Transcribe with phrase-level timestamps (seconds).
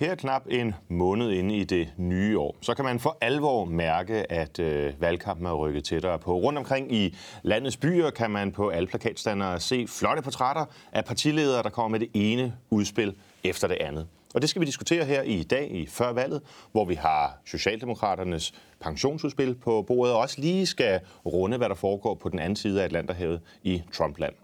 [0.00, 4.32] Her knap en måned inde i det nye år, så kan man for alvor mærke,
[4.32, 6.34] at øh, valgkampen er rykket tættere på.
[6.34, 11.62] Rundt omkring i landets byer kan man på alle plakatstandere se flotte portrætter af partiledere,
[11.62, 13.14] der kommer med det ene udspil
[13.44, 14.06] efter det andet.
[14.34, 16.42] Og det skal vi diskutere her i dag i før valget,
[16.72, 22.14] hvor vi har Socialdemokraternes pensionsudspil på bordet, og også lige skal runde, hvad der foregår
[22.14, 24.34] på den anden side af Atlanterhavet i Trumpland.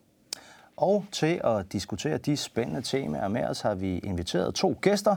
[0.77, 5.17] Og til at diskutere de spændende temaer med os har vi inviteret to gæster.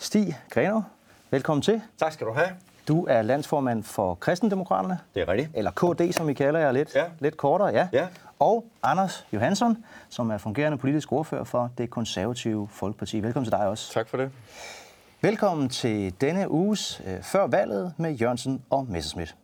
[0.00, 0.82] Stig Grenov,
[1.30, 1.82] velkommen til.
[1.98, 2.48] Tak skal du have.
[2.88, 4.98] Du er landsformand for Kristendemokraterne.
[5.14, 5.50] Det er rigtigt.
[5.54, 7.04] Eller KD, som vi kalder jer lidt, Ja.
[7.18, 7.68] lidt kortere.
[7.68, 7.88] Ja.
[7.92, 8.06] Ja.
[8.38, 13.20] Og Anders Johansson, som er fungerende politisk ordfører for det konservative Folkeparti.
[13.22, 13.92] Velkommen til dig også.
[13.92, 14.30] Tak for det.
[15.20, 19.36] Velkommen til denne uges øh, Før valget med Jørgensen og Messerschmidt.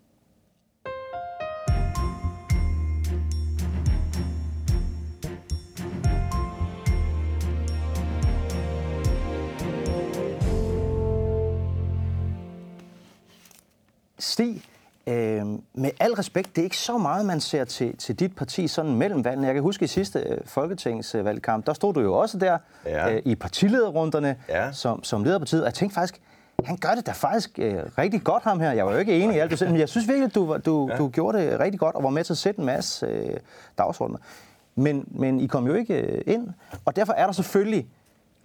[14.26, 14.62] Stig,
[15.06, 18.68] øh, med al respekt, det er ikke så meget, man ser til, til dit parti
[18.68, 19.46] sådan mellem valgene.
[19.46, 23.14] Jeg kan huske i sidste øh, folketingsvalgkamp, der stod du jo også der Ja.
[23.14, 24.72] øh, i partilederrunderne Ja.
[24.72, 25.62] som, som leder partiet.
[25.62, 26.20] Og jeg tænkte faktisk,
[26.64, 28.72] han gør det da faktisk øh, rigtig godt, ham her.
[28.72, 30.88] Jeg var jo ikke enig i alt, du sagde, men jeg synes virkelig, du, du,
[30.90, 30.96] ja.
[30.96, 33.36] du gjorde det rigtig godt og var med til at sætte en masse øh,
[33.78, 34.18] dagsordner.
[34.74, 36.48] Men, men I kom jo ikke øh, ind,
[36.84, 37.86] og derfor er der selvfølgelig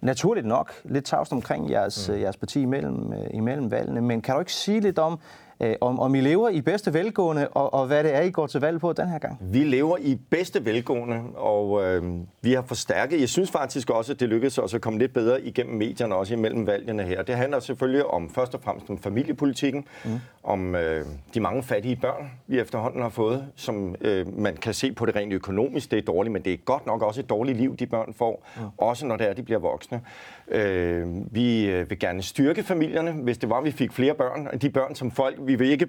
[0.00, 2.20] naturligt nok lidt tavst omkring jeres, mm.
[2.20, 4.00] jeres parti imellem, øh, imellem valgene.
[4.00, 5.18] Men kan du ikke sige lidt om,
[5.62, 8.46] øh, om, om I lever i bedste velgående, og, og hvad det er, I går
[8.46, 9.38] til valg på den her gang?
[9.40, 12.02] Vi lever i bedste velgående, og øh,
[12.40, 13.20] vi har forstærket.
[13.20, 16.34] Jeg synes faktisk også, at det lykkedes os at komme lidt bedre igennem medierne, også
[16.34, 17.22] imellem valgene her.
[17.22, 20.10] Det handler selvfølgelig om først og fremmest om familiepolitikken, mm.
[20.42, 24.92] om øh, de mange fattige børn, vi efterhånden har fået, som øh, man kan se
[24.92, 25.90] på det rent økonomisk.
[25.90, 28.46] Det er dårligt, men det er godt nok også et dårligt liv, de børn får,
[28.56, 28.62] mm.
[28.78, 30.00] også når det er, de bliver voksne.
[30.48, 34.58] Øh, vi øh, vil gerne styrke familierne, hvis det var, at vi fik flere børn.
[34.58, 35.86] De børn, som folk, vi vil ikke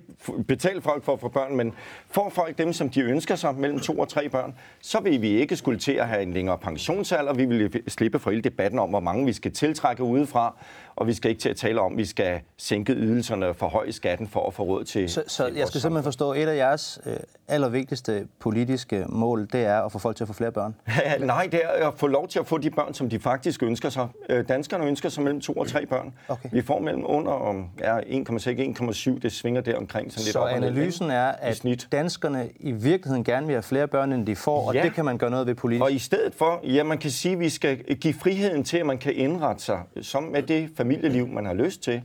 [0.47, 1.74] betale folk for at få børn, men
[2.12, 5.30] får folk dem, som de ønsker sig, mellem to og tre børn, så vil vi
[5.30, 7.34] ikke skulle til at have en længere pensionsalder.
[7.34, 10.56] Vi vil slippe for hele debatten om, hvor mange vi skal tiltrække udefra,
[10.96, 13.92] og vi skal ikke til at tale om, at vi skal sænke ydelserne og forhøje
[13.92, 16.48] skatten for at få råd til Så, så til jeg skal simpelthen forstå, at et
[16.48, 17.14] af jeres øh,
[17.48, 20.76] allervigtigste politiske mål, det er at få folk til at få flere børn.
[21.20, 23.90] Nej, det er at få lov til at få de børn, som de faktisk ønsker
[23.90, 24.08] sig.
[24.30, 26.14] Øh, Danskerne ønsker sig mellem to og tre børn.
[26.28, 26.50] Okay.
[26.52, 29.20] Vi får mellem under om ja, 1,6-1,7.
[29.20, 30.12] Det svinger der omkring.
[30.12, 31.88] Sådan lidt Så op og analysen er, at snit.
[31.92, 34.84] danskerne i virkeligheden gerne vil have flere børn, end de får, og Ja.
[34.84, 35.84] det kan man gøre noget ved politisk.
[35.84, 38.86] Og i stedet for, ja, man kan sige, at vi skal give friheden til, at
[38.86, 42.02] man kan indrette sig som med det familieliv, man har lyst til.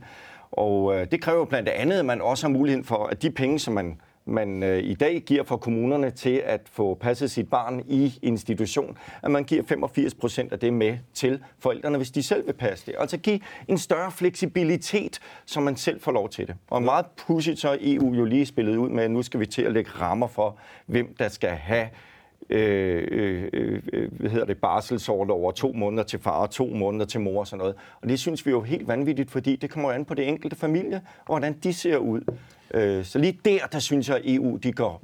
[0.51, 3.59] Og øh, det kræver blandt andet, at man også har muligheden for, at de penge,
[3.59, 7.83] som man man øh, i dag giver for kommunerne til at få passet sit barn
[7.87, 12.47] i institution, at man giver 85 procent af det med til forældrene, hvis de selv
[12.47, 12.95] vil passe det.
[12.97, 16.55] Altså give en større fleksibilitet, så man selv får lov til det.
[16.67, 19.45] Og meget pudsigt så er EU jo lige spillet ud med, at nu skal vi
[19.45, 21.87] til at lægge rammer for, hvem der skal have
[22.49, 23.07] øh,
[23.53, 27.19] øh, øh, hvad hedder det, barselsårlov over to måneder til far og to måneder til
[27.19, 27.75] mor og sådan noget.
[28.01, 30.27] Og det synes vi jo er helt vanvittigt, fordi det kommer jo an på det
[30.27, 32.21] enkelte familie, og hvordan de ser ud.
[32.73, 35.01] Øh, så lige der, der synes jeg, at EU de går,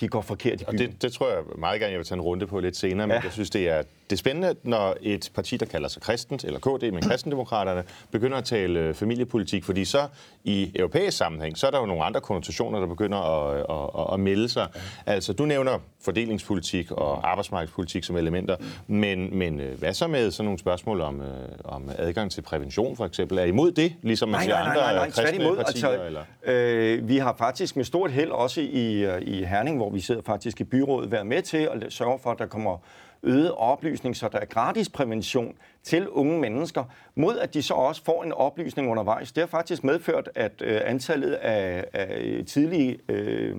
[0.00, 0.90] de går forkert i Og byen.
[0.90, 3.14] det, det tror jeg meget gerne, jeg vil tage en runde på lidt senere, men
[3.16, 3.20] Ja.
[3.22, 6.58] jeg synes, det er, det er spændende, når et parti, der kalder sig kristent, eller
[6.58, 10.08] KD, men kristendemokraterne, begynder at tale øh, familiepolitik, fordi så
[10.44, 14.20] i europæisk sammenhæng, så er der jo nogle andre konnotationer, der begynder at, at, at,
[14.20, 14.66] melde sig.
[15.06, 18.56] Altså, du nævner fordelingspolitik og arbejdsmarkedspolitik som elementer,
[18.86, 21.28] men, men øh, hvad så med sådan nogle spørgsmål om, øh,
[21.64, 23.38] om adgang til prævention, for eksempel?
[23.38, 25.56] Er I imod det, ligesom man Nej, siger nej, nej, andre nej, nej, kristne tværtimod.
[25.56, 25.88] partier?
[25.88, 26.22] Altså, eller?
[26.42, 30.60] øh, vi har faktisk med stort held også i, i Herning, hvor vi sidder faktisk
[30.60, 32.78] i byrådet, været med til at sørge for, at der kommer
[33.22, 36.84] øget oplysning, så der er gratis prævention til unge mennesker,
[37.14, 39.32] mod at de så også får en oplysning undervejs.
[39.32, 43.56] Det har faktisk medført, at øh, antallet af, af tidlige øh,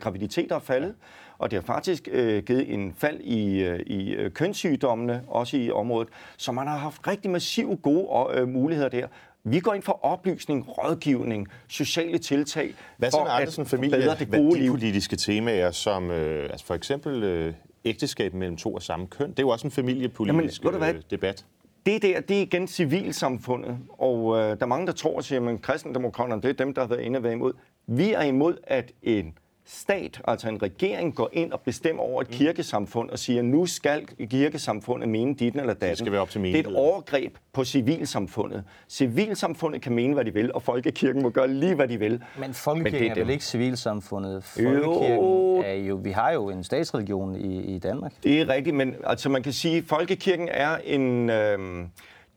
[0.00, 0.94] graviditeter er faldet,
[1.38, 5.70] og det har faktisk øh, givet en fald i, øh, i øh, kønssygdommene, også i
[5.70, 6.08] området.
[6.36, 9.06] Så man har haft rigtig massive gode øh, muligheder der.
[9.44, 12.74] Vi går ind for oplysning, rådgivning, sociale tiltag.
[12.96, 14.70] Hvad så med andre at sådan forbedre familie, det gode liv.
[14.70, 19.30] politiske temaer, som øh, altså for eksempel øh, ægteskab mellem to og samme køn?
[19.30, 21.46] Det er jo også en familiepolitisk Jamen, øh, debat.
[21.86, 25.48] Det der, det er igen civilsamfundet, og øh, der er mange, der tror og siger,
[25.48, 27.52] at kristendemokraterne, det er dem, der har været inde og været imod.
[27.86, 32.28] Vi er imod, at en stat, altså en regering, går ind og bestemmer over et
[32.30, 32.34] Mm.
[32.36, 35.88] kirkesamfund og siger, nu skal kirkesamfundet mene dit eller datten.
[35.88, 38.64] Det skal være op til Det er et overgreb på civilsamfundet.
[38.88, 42.22] Civilsamfundet kan mene, hvad de vil, og folkekirken må gøre lige, hvad de vil.
[42.38, 44.34] Men folkekirken det er, er vel ikke civilsamfundet?
[44.58, 44.70] Jo.
[44.84, 48.12] Folkekirken er jo, vi har jo en statsreligion i, i Danmark.
[48.22, 51.30] Det er rigtigt, men altså man kan sige, at folkekirken er en...
[51.30, 51.58] Øh,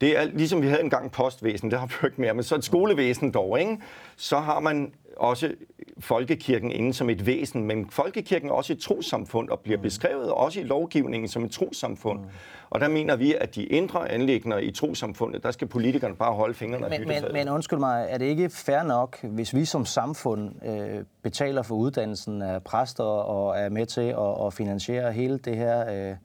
[0.02, 2.56] det er ligesom vi havde engang postvæsen, det har vi jo ikke mere, men så
[2.56, 3.78] et skolevæsen dog, ikke?
[4.16, 5.52] så har man også
[6.00, 10.60] folkekirken inde som et væsen, men folkekirken er også et trosamfund og bliver beskrevet også
[10.60, 12.20] i lovgivningen som et trosamfund.
[12.20, 12.26] Mm.
[12.70, 16.54] Og der mener vi, at de indre anlægner i trosamfundet, der skal politikerne bare holde
[16.54, 20.66] fingrene men, men, men undskyld mig, er det ikke fair nok, hvis vi som samfund
[20.66, 25.58] øh, betaler for uddannelsen af præster og er med til at, at finansiere hele det
[25.58, 26.10] her...
[26.10, 26.16] Øh,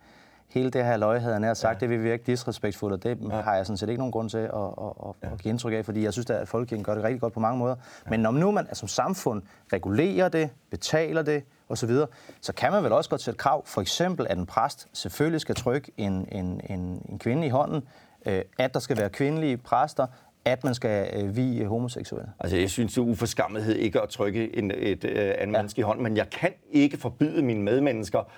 [0.50, 1.80] hele det her løg, havde jeg nær sagt, ja.
[1.80, 3.40] det vil virke disrespektfuldt, og det ja.
[3.40, 5.32] har jeg sådan set ikke nogen grund til at, at, at, ja.
[5.32, 7.58] at give indtryk af, fordi jeg synes, at folkekirken gør det rigtig godt på mange
[7.58, 7.74] måder.
[8.04, 8.10] Ja.
[8.10, 9.42] Men når nu man som samfund
[9.72, 12.06] regulerer det, betaler det osv., så,
[12.40, 15.54] så kan man vel også godt sætte krav, for eksempel, at en præst selvfølgelig skal
[15.54, 17.82] trykke en, en, en, en kvinde i hånden,
[18.26, 20.06] øh, at der skal være kvindelige præster,
[20.44, 22.30] at man skal øh, vige homoseksuelle?
[22.40, 25.46] Altså, jeg synes, det er uforskammethed ikke at trykke en, et øh, andet ja.
[25.46, 28.30] menneske i hånden, men jeg kan ikke forbyde mine medmennesker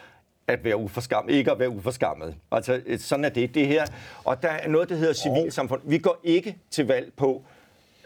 [0.46, 2.34] at være uforskammet, ikke at være uforskammet.
[2.52, 3.86] Altså, sådan er det, det her.
[4.24, 5.80] Og der er noget, der hedder civilsamfund.
[5.84, 7.42] Vi går ikke til valg på,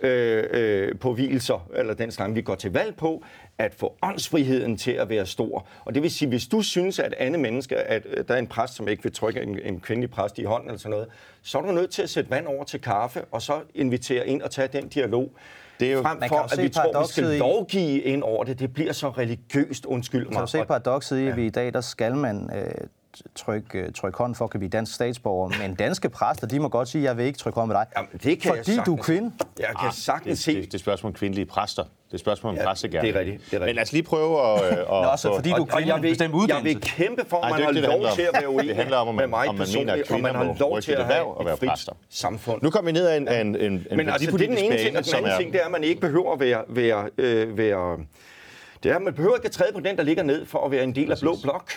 [0.03, 2.35] øh, øh, på hvilelser, eller den slags.
[2.35, 3.23] Vi går til valg på
[3.59, 5.67] at få åndsfriheden til at være stor.
[5.85, 8.47] Og det vil sige, hvis du synes, at andre mennesker, at øh, der er en
[8.47, 11.09] præst, som ikke vil trykke en, en kvindelig præst i hånden eller sådan noget,
[11.43, 14.43] så er du nødt til at sætte vand over til kaffe, og så invitere ind
[14.43, 15.33] og tage den dialog.
[15.81, 18.59] Det er jo frem for, at vi tror, vi skal lovgive ind over det.
[18.59, 20.33] Det bliver så religiøst, undskyld mig.
[20.33, 22.71] Kan du se paradokset i, at vi i dag, der skal man øh,
[23.35, 25.51] trykke, øh, trykke hånd for at blive dansk statsborger.
[25.63, 27.87] Men danske præster, de må godt sige, at jeg vil ikke trykke hånd med dig.
[27.97, 29.33] Jamen, det kan fordi jeg du er kvinde.
[29.59, 30.55] Jeg kan ah, sagtens se.
[30.55, 31.83] Det, det, det er spørgsmål om kvindelige præster.
[31.83, 33.15] Det er spørgsmål om ja, præstegærning.
[33.15, 33.45] Det er rigtigt.
[33.45, 33.67] Det er rigtigt.
[33.67, 34.73] Men lad os lige prøve at...
[34.73, 37.51] Øh, at Nå, så fordi du er kvinde, jeg vil, jeg vil kæmpe for, at
[37.51, 40.07] man har lov til at være uenig Det handler om, man, om man mener, at
[40.09, 42.63] kvinder må lov til at have et frit samfund.
[42.63, 44.79] Nu kommer vi ned af en, en, en, en Men altså, det er den ene
[44.79, 47.59] ting, og den anden ting, det er, at man ikke behøver at være, være, øh,
[47.59, 47.99] være
[48.83, 50.71] det er, at man behøver ikke at træde på den, der ligger ned for at
[50.71, 51.73] være en del af Blå Blok.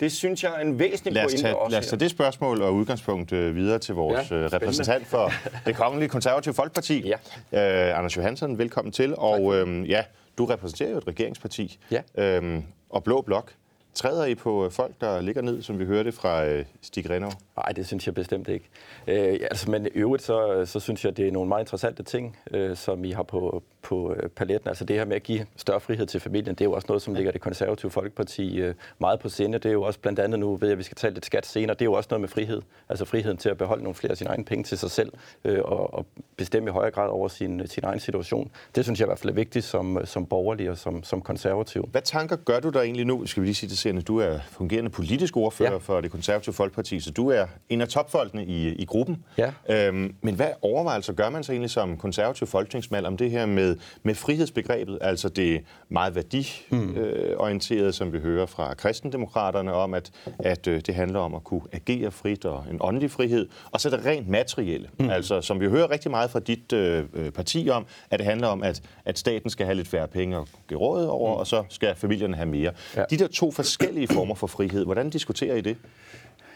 [0.00, 1.70] Det synes jeg er en væsentlig lad os pointe tage, også.
[1.70, 5.32] Lad os tage det spørgsmål og udgangspunkt øh, videre til vores ja, øh, repræsentant for
[5.66, 7.12] det kongelige konservative folkeparti.
[7.52, 7.88] Ja.
[7.90, 9.14] Øh, Anders Johansson, velkommen til.
[9.16, 10.04] Og øh, ja,
[10.38, 11.78] du repræsenterer jo et regeringsparti.
[11.90, 12.00] Ja.
[12.18, 13.52] Øh, og Blå Blok.
[13.94, 17.32] Træder I på øh, folk, der ligger ned, som vi hørte fra øh, Stig Renov?
[17.56, 18.68] Nej, det synes jeg bestemt ikke.
[19.06, 22.36] Øh, altså, men i øvrigt, så, så synes jeg, det er nogle meget interessante ting,
[22.50, 24.68] øh, som I har på, på øh, paletten.
[24.68, 27.02] Altså det her med at give større frihed til familien, det er jo også noget,
[27.02, 29.58] som ligger det konservative folkeparti øh, meget på sinde.
[29.58, 31.46] Det er jo også blandt andet nu, ved jeg, at vi skal tale lidt skat
[31.46, 32.62] senere, det er jo også noget med frihed.
[32.88, 35.12] Altså friheden til at beholde nogle flere af sine egne penge til sig selv
[35.44, 36.06] øh, og, og
[36.36, 38.50] bestemme i højere grad over sin, sin egen situation.
[38.74, 41.88] Det synes jeg i hvert fald er vigtigt som, som borgerlig og som, som konservativ.
[41.90, 43.26] Hvad tanker gør du der egentlig nu?
[43.26, 45.76] Skal vi lige sige til scenen, du er fungerende politisk ordfører ja.
[45.76, 49.24] for det konservative folkeparti, så du er en af topfolkene i, i gruppen.
[49.38, 49.52] Ja.
[49.68, 53.76] Øhm, men hvad overvejelser gør man så egentlig som konservativ folketingsmand om det her med,
[54.02, 57.86] med frihedsbegrebet, altså det meget værdiorienterede, mm.
[57.86, 61.62] øh, som vi hører fra kristendemokraterne om, at, at øh, det handler om at kunne
[61.72, 65.10] agere frit og en åndelig frihed, og så det rent materielle, mm.
[65.10, 68.48] altså som vi hører rigtig meget fra dit øh, øh, parti om, at det handler
[68.48, 71.38] om, at, at staten skal have lidt færre penge at give råd over, mm.
[71.40, 72.72] og så skal familierne have mere.
[72.96, 73.04] Ja.
[73.10, 75.76] De der to forskellige former for frihed, hvordan diskuterer I det?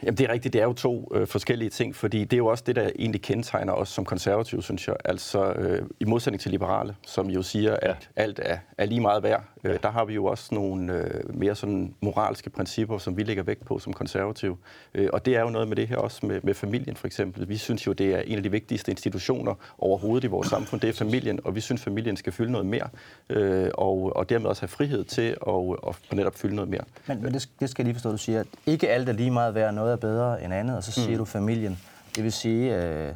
[0.03, 2.47] Jamen det er rigtigt, det er jo to øh, forskellige ting, fordi det er jo
[2.47, 4.97] også det, der egentlig kendetegner os som konservative, synes jeg.
[5.05, 8.23] Altså øh, i modsætning til liberale, som jo siger, at ja.
[8.23, 11.55] alt er, er lige meget værd, øh, der har vi jo også nogle øh, mere
[11.55, 14.57] sådan moralske principper, som vi lægger vægt på som konservative.
[14.95, 17.49] Øh, og det er jo noget med det her også med, med familien for eksempel.
[17.49, 20.89] Vi synes jo, det er en af de vigtigste institutioner overhovedet i vores samfund, det
[20.89, 22.89] er familien, og vi synes, familien skal fylde noget mere,
[23.31, 25.55] øh, og, og dermed også have frihed til at,
[25.89, 26.83] at netop fylde noget mere.
[27.07, 29.31] Men, men det, det skal jeg lige forstå, du siger, at ikke alt er lige
[29.31, 31.17] meget værd, noget er bedre end andet, og så siger mm.
[31.17, 31.79] du familien.
[32.17, 33.15] Det vil sige, øh,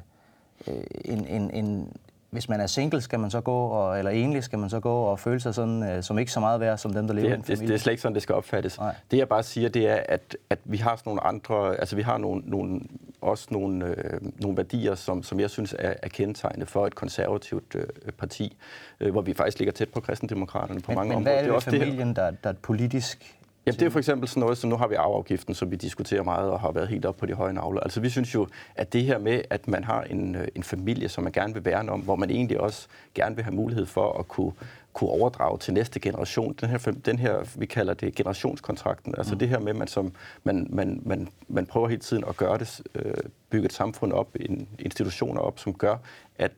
[0.67, 1.93] øh, en, en, en,
[2.31, 4.95] hvis man er single, skal man så gå, og, eller enlig, skal man så gå
[4.95, 7.35] og føle sig sådan, øh, som ikke så meget værd, som dem, der lever det,
[7.35, 7.63] i en familie?
[7.63, 8.79] Det, det er slet ikke sådan, det skal opfattes.
[8.79, 8.95] Nej.
[9.11, 12.03] Det jeg bare siger, det er, at, at vi har sådan nogle andre, altså vi
[12.03, 12.81] har nogle, nogle,
[13.21, 17.75] også nogle, øh, nogle værdier, som, som jeg synes er, er kendetegnende for et konservativt
[17.75, 17.87] øh,
[18.19, 18.57] parti,
[19.01, 21.37] øh, hvor vi faktisk ligger tæt på kristendemokraterne på men, mange men områder.
[21.37, 23.87] Men hvad er det, det er familien, det der, der er et politisk Jamen, det
[23.87, 26.61] er for eksempel sådan noget, som nu har vi arveafgiften, som vi diskuterer meget og
[26.61, 27.81] har været helt op på de høje navler.
[27.81, 31.09] Altså vi synes jo, at det her med, at man har en, øh, en familie,
[31.09, 34.19] som man gerne vil værne om, hvor man egentlig også gerne vil have mulighed for
[34.19, 34.53] at kunne,
[34.95, 36.55] kunne overdrage til næste generation.
[36.61, 39.15] Den her, den her vi kalder det generationskontrakten.
[39.19, 39.39] Altså mm.
[39.39, 40.13] det her med, at man, som,
[40.45, 43.15] man, man, man, man prøver hele tiden at gøre det, øh,
[43.51, 45.97] bygge et samfund op, en, institutioner op, som gør,
[46.39, 46.53] at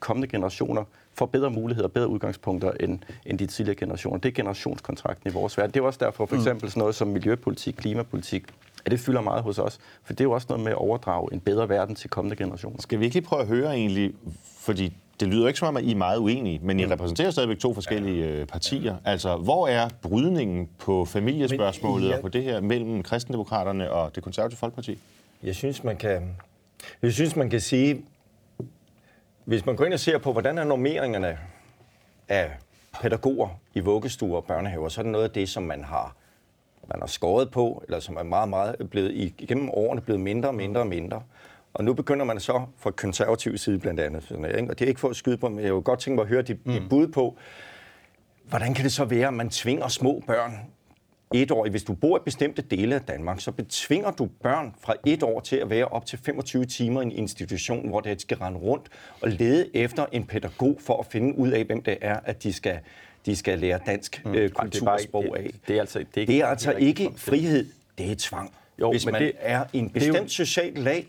[0.00, 0.84] kommende generationer
[1.14, 4.18] får bedre muligheder, bedre udgangspunkter end, end de tidligere generationer.
[4.18, 5.74] Det er generationskontrakten i vores verden.
[5.74, 6.40] Det er også derfor for mm.
[6.40, 8.44] eksempel sådan noget som miljøpolitik, klimapolitik,
[8.84, 9.78] at det fylder meget hos os.
[10.04, 12.76] For det er jo også noget med at overdrage en bedre verden til kommende generationer.
[12.80, 14.14] Skal vi ikke lige prøve at høre egentlig,
[14.58, 16.90] fordi det lyder ikke som om, at I er meget uenige, men I mm.
[16.90, 18.96] repræsenterer stadigvæk to forskellige øh, partier.
[19.04, 22.16] Altså, hvor er brydningen på familiespørgsmålet men, ja.
[22.16, 24.98] og på det her mellem kristendemokraterne og det konservative folkeparti?
[25.42, 26.36] Jeg synes, man kan
[27.02, 28.04] Jeg synes, man kan sige,
[29.44, 31.38] hvis man går ind og ser på, hvordan er normeringerne
[32.28, 32.50] af
[33.00, 36.16] pædagoger i vuggestuer og børnehaver, så er det noget af det, som man har,
[36.88, 40.54] man har skåret på, eller som er meget, meget blevet, igennem årene blevet mindre og
[40.54, 41.22] mindre og mindre.
[41.74, 44.22] Og nu begynder man så fra konservativ side blandt andet.
[44.22, 44.70] Sådan, ikke?
[44.70, 46.28] Og det er ikke for at skyde på, men jeg vil godt tænke mig at
[46.28, 46.72] høre dit, mm.
[46.72, 47.36] dit bud på,
[48.44, 50.52] hvordan kan det så være, at man tvinger små børn
[51.34, 54.94] et år, hvis du bor i bestemte dele af Danmark, så betvinger du børn fra
[55.06, 58.36] et år til at være op til 25 timer i en institution, hvor det skal
[58.36, 58.88] rende rundt
[59.20, 62.52] og lede efter en pædagog for at finde ud af, hvem det er, at de
[62.52, 62.78] skal,
[63.26, 64.34] de skal lære dansk mm.
[64.34, 65.42] øh, kultur og sprog af.
[65.42, 67.66] Det, det er altså, det er ikke, det er altså ikke frihed,
[67.98, 68.52] det er tvang.
[68.80, 70.28] Jo, Hvis man det, er i en bestemt jo...
[70.28, 71.06] social lag,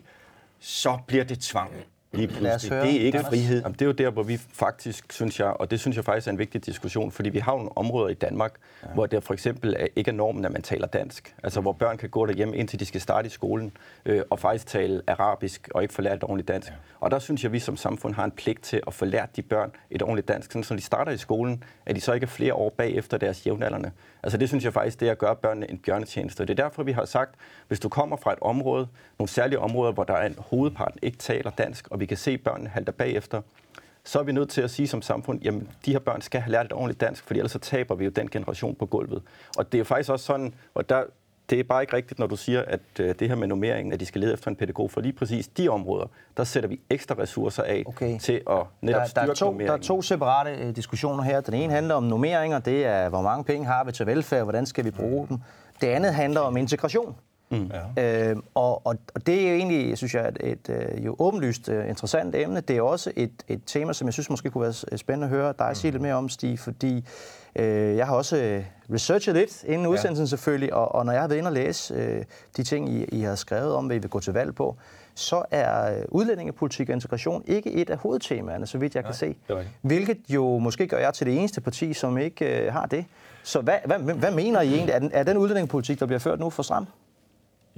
[0.64, 1.72] så bliver det tvang
[2.14, 2.72] lige pludselig.
[2.72, 3.62] Det er ikke det, frihed.
[3.62, 6.28] Jamen, det er jo der, hvor vi faktisk, synes jeg, og det synes jeg faktisk
[6.28, 8.54] er en vigtig diskussion, fordi vi har nogle områder i Danmark,
[8.84, 8.88] ja.
[8.94, 11.36] hvor det for eksempel er, ikke er normen, at man taler dansk.
[11.44, 14.68] Altså hvor børn kan gå derhjemme, indtil de skal starte i skolen, øh, og faktisk
[14.68, 16.70] tale arabisk, og ikke få lært et ordentligt dansk.
[16.70, 16.76] Ja.
[17.00, 19.36] Og der synes jeg, at vi som samfund har en pligt til at få lært
[19.36, 22.14] de børn et ordentligt dansk, sådan, så når de starter i skolen, at de så
[22.14, 23.92] ikke er flere år bagefter deres jævnaldrende.
[24.24, 26.42] Altså det synes jeg faktisk, det er at gøre børnene en bjørnetjeneste.
[26.42, 27.36] Og det er derfor, vi har sagt,
[27.68, 28.88] hvis du kommer fra et område,
[29.20, 32.32] nogle særlige områder, hvor der er en hovedparten ikke taler dansk, og vi kan se,
[32.32, 33.42] at børnene halter bagefter,
[34.04, 36.52] så er vi nødt til at sige som samfund, jamen de her børn skal have
[36.52, 39.22] lært et ordentligt dansk, for ellers så taber vi jo den generation på gulvet.
[39.58, 41.04] Og det er jo faktisk også sådan, og der,
[41.50, 44.00] det er bare ikke rigtigt, når du siger, at øh, det her med nummeringen, at
[44.00, 46.06] de skal lede efter en pædagog, for lige præcis de områder,
[46.38, 48.20] der sætter vi ekstra ressourcer af okay.
[48.20, 51.42] til at netop der, styrke der er to, Der er to separate øh, diskussioner her.
[51.42, 54.66] Den ene handler om nummeringer, det er, hvor mange penge har vi til velfærd, hvordan
[54.66, 55.38] skal vi bruge dem.
[55.82, 57.16] Det andet handler om integration.
[57.54, 57.72] Mm.
[57.98, 58.30] Ja.
[58.30, 61.70] Øh, og, og, og det er jo egentlig, synes jeg, et, et, øh, jo åbenlyst
[61.70, 62.62] uh, interessant emne.
[62.62, 65.54] Det er også et, et tema, som jeg synes måske kunne være spændende at høre
[65.60, 65.94] dig sige mm.
[65.94, 67.06] lidt mere om, Stig, fordi
[67.56, 70.28] øh, jeg har også øh, researchet lidt inden udsendelsen ja.
[70.28, 72.24] selvfølgelig, og, og når jeg har været inde og læse øh,
[72.58, 74.76] de ting, I, I har skrevet om, hvad I vil gå til valg på,
[75.16, 79.36] så er udlændingepolitik og integration ikke et af hovedtemaerne, så vidt jeg Nej, kan se.
[79.82, 83.06] Hvilket jo måske gør jer til det eneste parti, som ikke øh, har det.
[83.44, 84.94] Så hvad, hvad, hvad mener I egentlig?
[84.94, 86.88] Er den, er den udlændingepolitik, der bliver ført nu, for stram?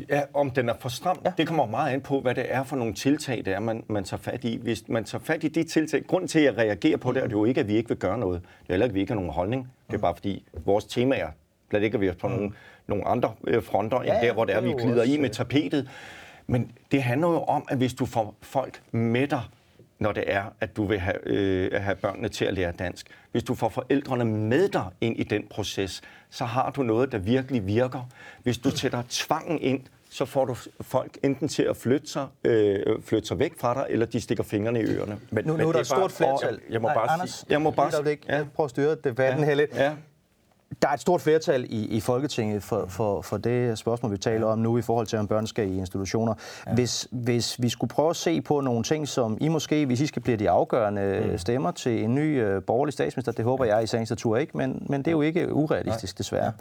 [0.09, 1.31] Ja, om den er for stram, ja.
[1.37, 4.03] det kommer meget an på, hvad det er for nogle tiltag, det er, man, man
[4.03, 4.59] tager fat i.
[4.61, 7.27] Hvis man tager fat i de tiltag, grunden til, at jeg reagerer på det, er
[7.27, 8.41] det jo ikke, at vi ikke vil gøre noget.
[8.41, 9.71] Det er heller ikke, at vi ikke har nogen holdning.
[9.87, 11.29] Det er bare fordi, vores temaer,
[11.71, 12.33] der ligger vi os på mm.
[12.33, 12.51] nogle,
[12.87, 15.89] nogle andre øh, fronter, ja, end der, hvor det er, vi glider i med tapetet.
[16.47, 19.41] Men det handler jo om, at hvis du får folk med dig,
[19.99, 23.07] når det er, at du vil have, øh, have børnene til at lære dansk.
[23.31, 27.17] Hvis du får forældrene med dig ind i den proces, så har du noget, der
[27.17, 28.09] virkelig virker.
[28.43, 33.01] Hvis du sætter tvangen ind, så får du folk enten til at flytte sig, øh,
[33.01, 35.19] flytte sig væk fra dig, eller de stikker fingrene i ørerne.
[35.31, 36.59] Men, nu, nu er der et stort flertal.
[36.69, 37.47] Jeg må bare Anders, sige...
[37.49, 38.17] Jeg må bare sige...
[38.29, 38.45] Ja.
[38.55, 39.45] Prøv at styre debatten ja.
[39.45, 39.75] her lidt.
[39.75, 39.93] Ja
[40.81, 44.48] der er et stort flertal i, i Folketinget for, for, for det spørgsmål, vi taler
[44.48, 46.34] om nu i forhold til, om børn skal i institutioner.
[46.67, 46.74] Ja.
[46.74, 50.07] Hvis, hvis vi skulle prøve at se på nogle ting, som I måske, hvis I
[50.07, 51.38] skal blive de afgørende mm.
[51.38, 54.86] stemmer til en ny uh, borgerlig statsminister, det håber jeg i sagens natur ikke, men,
[54.89, 56.51] men det er jo ikke urealistisk, desværre.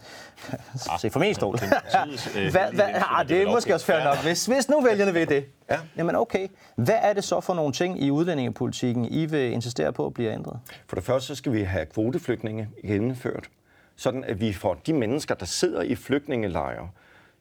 [0.52, 0.96] Ja.
[1.00, 1.58] Se for min stol.
[1.58, 4.22] hvad, hvad, ah, det er måske også fair nok.
[4.22, 5.78] Hvis, hvis nu vælgerne vil det, ja.
[5.96, 6.48] jamen okay.
[6.76, 10.32] Hvad er det så for nogle ting i udlændingepolitikken, I vil insistere på at blive
[10.32, 10.58] ændret?
[10.86, 13.48] For det første så skal vi have kvoteflygtninge gennemført
[13.96, 16.90] sådan at vi får de mennesker, der sidder i flygtningelejre,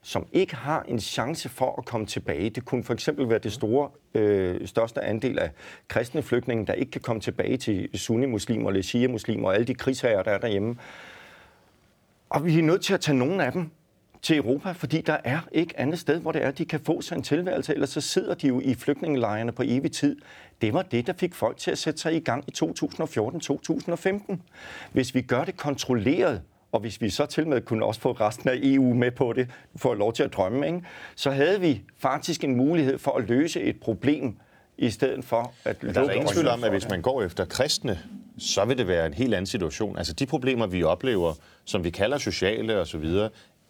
[0.01, 2.49] som ikke har en chance for at komme tilbage.
[2.49, 5.51] Det kunne for eksempel være det store, øh, største andel af
[5.87, 10.23] kristne flygtninge, der ikke kan komme tilbage til sunni-muslimer eller shia-muslimer og alle de krigsherrer,
[10.23, 10.75] der er derhjemme.
[12.29, 13.69] Og vi er nødt til at tage nogle af dem
[14.23, 17.15] til Europa, fordi der er ikke andet sted, hvor det er, de kan få sig
[17.15, 20.15] en tilværelse, ellers så sidder de jo i flygtningelejrene på evig tid.
[20.61, 24.35] Det var det, der fik folk til at sætte sig i gang i 2014-2015.
[24.91, 28.49] Hvis vi gør det kontrolleret, og hvis vi så til med kunne også få resten
[28.49, 30.81] af EU med på det, for lov til at drømme, ikke?
[31.15, 34.37] så havde vi faktisk en mulighed for at løse et problem,
[34.77, 35.83] i stedet for at...
[35.83, 37.99] Men der er ingen tvivl om, at hvis man går efter kristne,
[38.37, 39.97] så vil det være en helt anden situation.
[39.97, 41.33] Altså de problemer, vi oplever,
[41.65, 43.05] som vi kalder sociale osv.,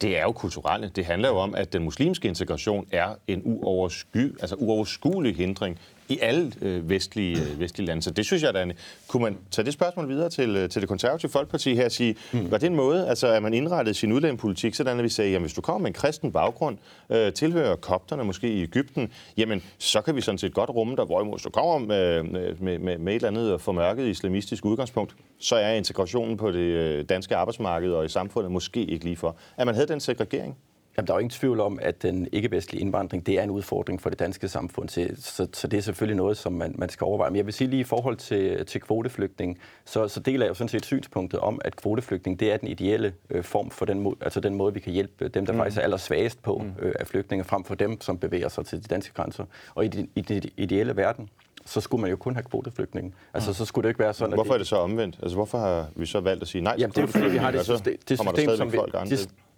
[0.01, 0.91] det er jo kulturelle.
[0.95, 5.79] Det handler jo om, at den muslimske integration er en uoversky, altså uoverskuelig hindring
[6.13, 8.01] i alle øh, vestlige, øh, vestlige lande.
[8.01, 8.75] Så det synes jeg, at
[9.07, 12.15] kunne man tage det spørgsmål videre til, øh, til det konservative folkeparti her og sige,
[12.33, 12.51] mm.
[12.51, 15.43] var det en måde, altså at man indrettede sin udlændingepolitik, sådan at vi sagde, jamen
[15.43, 16.77] hvis du kommer med en kristen baggrund,
[17.09, 21.05] øh, tilhører kopterne måske i Ægypten, jamen så kan vi sådan set godt rumme dig,
[21.05, 25.55] hvorimod hvis du kommer med, med, med, med et eller andet formørket islamistisk udgangspunkt, så
[25.55, 29.35] er integrationen på det øh, danske arbejdsmarked og i samfundet måske ikke lige for.
[29.57, 30.57] At man havde den segregering.
[30.97, 34.01] Jamen, der er jo ingen tvivl om, at den ikke-vestlige indvandring, det er en udfordring
[34.01, 34.89] for det danske samfund.
[34.89, 37.29] Så, så, så det er selvfølgelig noget, som man, man skal overveje.
[37.29, 40.53] Men jeg vil sige lige i forhold til, til kvoteflygtning, så, så deler jeg jo
[40.53, 44.39] sådan set synspunktet om, at kvoteflygtning, det er den ideelle øh, form for den, altså
[44.39, 45.59] den måde, vi kan hjælpe dem, der mm.
[45.59, 46.85] faktisk er allersvagest på mm.
[46.85, 49.45] øh, af flygtninge, frem for dem, som bevæger sig til de danske grænser.
[49.75, 51.29] Og i den i det ideelle verden,
[51.65, 53.13] så skulle man jo kun have kvoteflygtninge.
[53.33, 53.53] Altså, mm.
[53.53, 54.53] så skulle det ikke være sådan, Hvorfor at det...
[54.53, 55.19] er det så omvendt?
[55.21, 57.51] Altså, hvorfor har vi så valgt at sige nej Jamen, det er fordi, vi har
[57.51, 58.77] det system, det system som vi,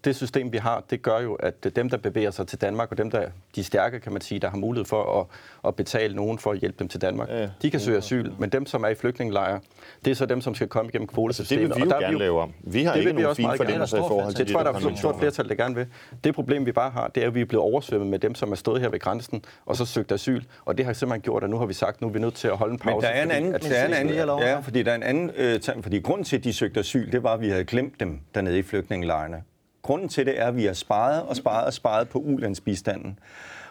[0.06, 2.92] det, det system, vi har, det gør jo, at dem, der bevæger sig til Danmark,
[2.92, 5.26] og dem, der de stærke, kan man sige, der har mulighed for at,
[5.68, 8.32] at betale nogen for at hjælpe dem til Danmark, ja, de kan søge asyl.
[8.40, 9.60] Men dem, som er i flygtningelejre,
[10.06, 11.64] det er så dem, som skal komme igennem kvotesystemet.
[11.64, 12.54] Altså, det vil vi jo og der gerne lave om.
[12.60, 14.54] Vi har det ikke nogen fine fornemmelser i forhold til det.
[14.54, 15.86] tror jeg, der er et stort flertal, der gerne vil.
[16.24, 18.52] Det problem, vi bare har, det er, at vi er blevet oversvømmet med dem, som
[18.52, 20.44] er stået her ved grænsen, og så søgt asyl.
[20.66, 22.48] Og det har simpelthen gjort, at nu har vi sagt, nu er vi nødt til
[22.48, 22.96] at holde en pause.
[22.96, 25.04] Men der er en anden, fordi, der er en anden ja, fordi der er en
[25.04, 28.00] anden øh, fordi grunden til, at de søgte asyl, det var, at vi havde glemt
[28.00, 29.44] dem dernede i flygtningelejrene.
[29.86, 33.20] Grunden til det er, at vi har sparet og sparet og sparet på ulandsbistanden.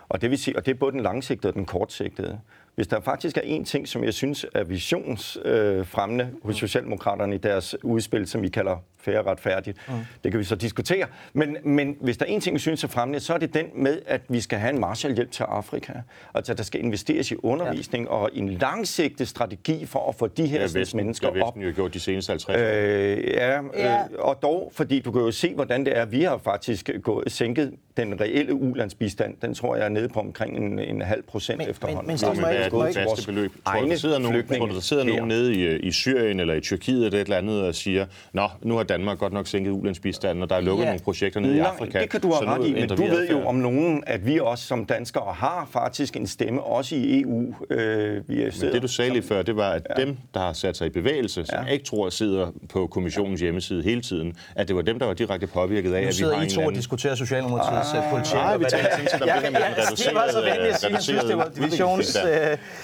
[0.09, 2.41] Og det vil sige, og det er både den langsigtede og den kortsigtede.
[2.75, 7.39] Hvis der faktisk er en ting, som jeg synes er visionsfremmende øh, hos Socialdemokraterne i
[7.39, 9.79] deres udspil, som vi kalder færre retfærdigt.
[9.89, 9.95] Mm.
[10.25, 11.07] Det kan vi så diskutere.
[11.33, 13.67] Men, men hvis der er en ting, vi synes er fremmende, så er det den
[13.75, 15.93] med, at vi skal have en Marshallhjælp til Afrika.
[16.35, 18.11] Altså, der skal investeres i undervisning ja.
[18.11, 21.35] og en langsigtet strategi for at få de her ja, Vesten, mennesker op.
[21.35, 22.61] Det har Vesten jo gjort de seneste 50 år.
[22.61, 23.99] Øh, ja, ja.
[23.99, 26.05] Øh, og dog, fordi du kan jo se, hvordan det er.
[26.05, 29.37] Vi har faktisk gået, sænket den reelle ulandsbistand.
[29.43, 32.07] Den tror jeg er nede på omkring en, en halv procent men, efterhånden.
[32.07, 33.53] Men, men, men hvad er det faste beløb?
[33.67, 36.61] Tror du, der sidder nogen, tror der sidder nogen nede i, i Syrien eller i
[36.61, 40.43] Tyrkiet eller et eller andet og siger, nå, nu har Danmark godt nok sænket ulandsbistanden,
[40.43, 40.89] og der er lukket ja.
[40.89, 42.01] nogle projekter nede i Afrika.
[42.01, 44.65] Det kan du have ret i, men du ved jo om nogen, at vi også
[44.65, 47.55] som danskere har faktisk en stemme, også i EU.
[47.71, 50.05] Øh, vi er men det du sagde lige før, det var, at ja.
[50.05, 51.73] dem, der har sat sig i bevægelse, som ja.
[51.73, 55.47] ikke tror sidder på kommissionens hjemmeside hele tiden, at det var dem, der var direkte
[55.47, 58.35] påvirket af, at vi har en I to og diskuterer Socialdemokratiets ah, politik.
[58.35, 60.15] Nej, vi sådan set om det her med den reducerede...
[60.15, 62.17] Det var så venligt at sige, jeg synes, det var divisions...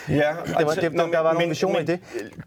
[0.08, 0.30] Ja,
[1.12, 2.00] der var nogle visioner i det.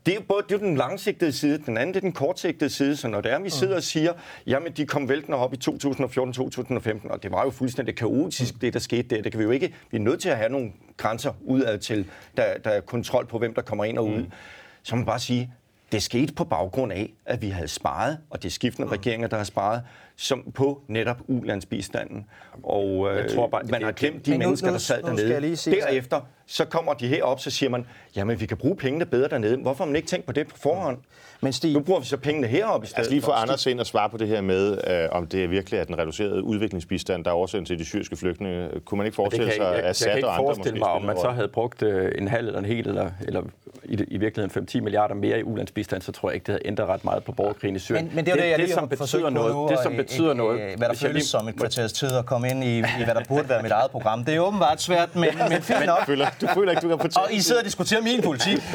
[0.05, 2.95] Det er både det er den langsigtede side, den anden det er den kortsigtede side,
[2.95, 4.13] så når det er, vi sidder og siger,
[4.47, 8.79] jamen de kom væltende op i 2014-2015, og det var jo fuldstændig kaotisk, det der
[8.79, 9.21] skete der.
[9.21, 9.73] Det kan vi jo ikke.
[9.91, 12.05] Vi er nødt til at have nogle grænser udad til,
[12.37, 14.17] der, der er kontrol på, hvem der kommer ind og ud.
[14.17, 14.31] Mm.
[14.83, 15.53] Så man bare sige,
[15.91, 18.91] det skete på baggrund af, at vi havde sparet, og det er skiftende mm.
[18.91, 19.81] regeringer, der har sparet,
[20.15, 22.25] som på netop ulandsbistanden.
[22.63, 25.55] Og øh, jeg tror bare, man har glemt de nu, mennesker, der sad dernede.
[25.55, 29.57] Derefter, så kommer de herop, så siger man, jamen vi kan bruge pengene bedre dernede.
[29.57, 30.97] Hvorfor har man ikke tænkt på det på forhånd?
[31.41, 32.97] Men Stig, nu bruger vi så pengene herop i stedet.
[32.97, 35.47] Altså lige for Anders ind og svare på det her med, øh, om det er
[35.47, 38.69] virkelig er den reducerede udviklingsbistand, der er årsagen til de syriske flygtninge.
[38.85, 41.01] Kunne man ikke forestille sig, at Assad og andre Jeg kan ikke forestille mig, om
[41.01, 43.41] man så havde brugt øh, en halv eller en hel, eller, eller
[43.83, 46.87] i, i virkeligheden 5-10 milliarder mere i ulandsbistand, så tror jeg ikke, det havde ændret
[46.87, 48.05] ret meget på borgerkrigen i Syrien.
[48.05, 50.37] Men, men det er det, det, jeg det, som betyder noget, det, som betyder et,
[50.37, 53.23] noget, hvad der føles som et kvarters tid at komme ind i, i, hvad der
[53.27, 54.25] burde være mit eget program.
[54.25, 56.09] Det er åbenbart svært, men, men fint nok.
[56.41, 57.27] Du føler, ikke, du kan fortælle.
[57.27, 58.57] Og I sidder og diskuterer min politik.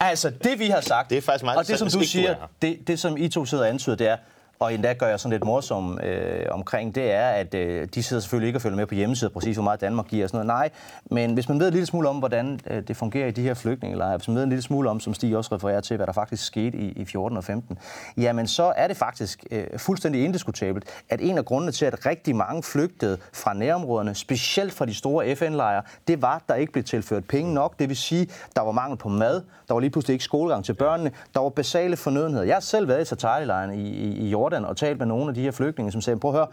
[0.00, 2.78] Altså, det vi har sagt, det er faktisk meget og det som du siger, det,
[2.86, 4.16] det som I to sidder og antyder, det er,
[4.58, 8.20] og endda gør jeg sådan lidt morsom øh, omkring, det er, at øh, de sidder
[8.20, 10.58] selvfølgelig ikke og følger med på hjemmesiden, præcis hvor meget Danmark giver og sådan noget.
[10.58, 10.70] Nej,
[11.10, 13.54] men hvis man ved en lille smule om, hvordan øh, det fungerer i de her
[13.54, 16.12] flygtningelejre, hvis man ved en lille smule om, som Stig også refererer til, hvad der
[16.12, 17.78] faktisk skete i, i 14 og 15,
[18.16, 22.36] jamen så er det faktisk øh, fuldstændig indiskutabelt, at en af grundene til, at rigtig
[22.36, 26.84] mange flygtede fra nærområderne, specielt fra de store FN-lejre, det var, at der ikke blev
[26.84, 27.78] tilført penge nok.
[27.78, 30.74] Det vil sige, der var mangel på mad, der var lige pludselig ikke skolegang til
[30.74, 32.44] børnene, der var basale fornødenheder.
[32.44, 35.34] Jeg har selv været i Satarilejren i, i, i Jordan, og talt med nogle af
[35.34, 36.46] de her flygtninge, som sagde, prøv at høre,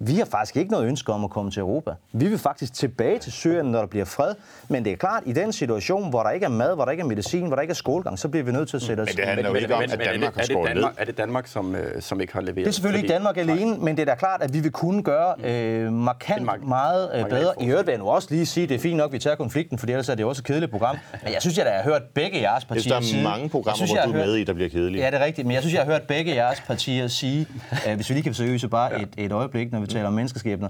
[0.00, 1.90] vi har faktisk ikke noget ønske om at komme til Europa.
[2.12, 4.34] Vi vil faktisk tilbage til Syrien, når der bliver fred.
[4.68, 6.92] Men det er klart, at i den situation, hvor der ikke er mad, hvor der
[6.92, 9.00] ikke er medicin, hvor der ikke er skolegang, så bliver vi nødt til at sætte
[9.00, 9.08] os...
[9.08, 10.84] Men det handler jo ikke om, at Danmark har skåret ned.
[10.98, 12.56] Er det Danmark, som, øh, som ikke har leveret?
[12.56, 15.02] Det er selvfølgelig ikke Danmark alene, men det er da klart, at vi vil kunne
[15.02, 17.52] gøre øh, markant mar- meget øh, bedre.
[17.60, 19.18] I øvrigt vil jeg nu også lige sige, at det er fint nok, at vi
[19.18, 20.96] tager konflikten, for ellers er det også et kedeligt program.
[21.24, 23.22] Men jeg synes, at jeg har hørt begge jeres partier sige...
[23.22, 25.04] Der er mange programmer, synes, hvor du er med i, der bliver kedelige.
[25.04, 25.46] Ja, det er rigtigt.
[25.46, 27.46] Men jeg synes, jeg har hørt begge jeres partier sige,
[27.88, 30.68] øh, hvis vi lige kan seriøse bare et, et øjeblik, når vi taler om menneskeskæbner,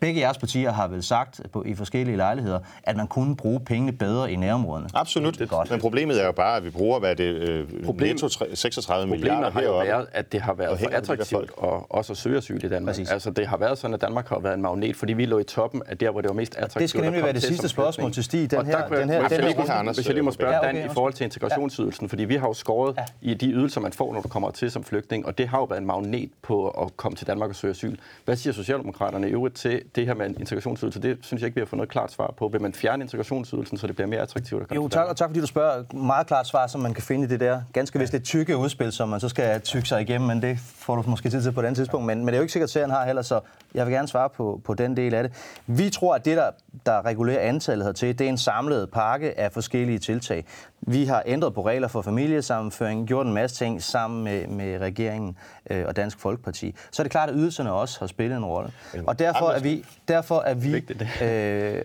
[0.00, 3.92] Begge jeres partier har vel sagt på, i forskellige lejligheder, at man kunne bruge pengene
[3.92, 4.88] bedre i nærområderne.
[4.94, 5.38] Absolut.
[5.38, 5.70] Det godt.
[5.70, 9.50] Men problemet er jo bare, at vi bruger, hvad det øh, Problem, netto 36 milliarder
[9.50, 12.68] har jo været, at det har været for attraktivt at også at søge asyl i
[12.68, 12.94] Danmark.
[12.94, 13.10] Præcis.
[13.10, 15.44] Altså, det har været sådan, at Danmark har været en magnet, fordi vi lå i
[15.44, 16.80] toppen af der, hvor det var mest attraktivt.
[16.80, 18.50] Det skal nemlig være det sidste spørgsmål til Stig.
[18.50, 20.94] Den her, den her, den her, hvis jeg lige må spørge ja, okay, Dan i
[20.94, 23.30] forhold til integrationsydelsen, fordi vi har jo skåret ja.
[23.30, 25.64] i de ydelser, man får, når du kommer til som flygtning, og det har jo
[25.64, 27.96] været en magnet på at komme til Danmark og søge asyl.
[28.24, 31.54] Hvad siger Socialdemokraterne i øvrigt til det her med en integrationsydelse, det synes jeg ikke,
[31.54, 32.48] vi har fået noget klart svar på.
[32.48, 35.40] Vil man fjerne integrationsydelsen, så det bliver mere attraktivt at Jo, tak, og tak fordi
[35.40, 35.96] du spørger.
[35.96, 38.92] Meget klart svar, som man kan finde i det der ganske vist lidt tykke udspil,
[38.92, 41.60] som man så skal tykke sig igennem, men det får du måske tid til på
[41.60, 42.06] et andet tidspunkt.
[42.06, 43.40] Men, men det er jo ikke sikkert, at serien har heller, så
[43.74, 45.32] jeg vil gerne svare på, på den del af det.
[45.66, 46.50] Vi tror, at det, der,
[46.86, 50.44] der regulerer antallet hertil, det er en samlet pakke af forskellige tiltag.
[50.80, 55.36] Vi har ændret på regler for familiesammenføring, gjort en masse ting sammen med, med regeringen
[55.70, 56.74] øh, og Dansk Folkeparti.
[56.90, 58.72] Så er det klart, at ydelserne også har spillet en rolle.
[59.06, 60.84] Og derfor er vi, derfor er vi
[61.22, 61.82] øh,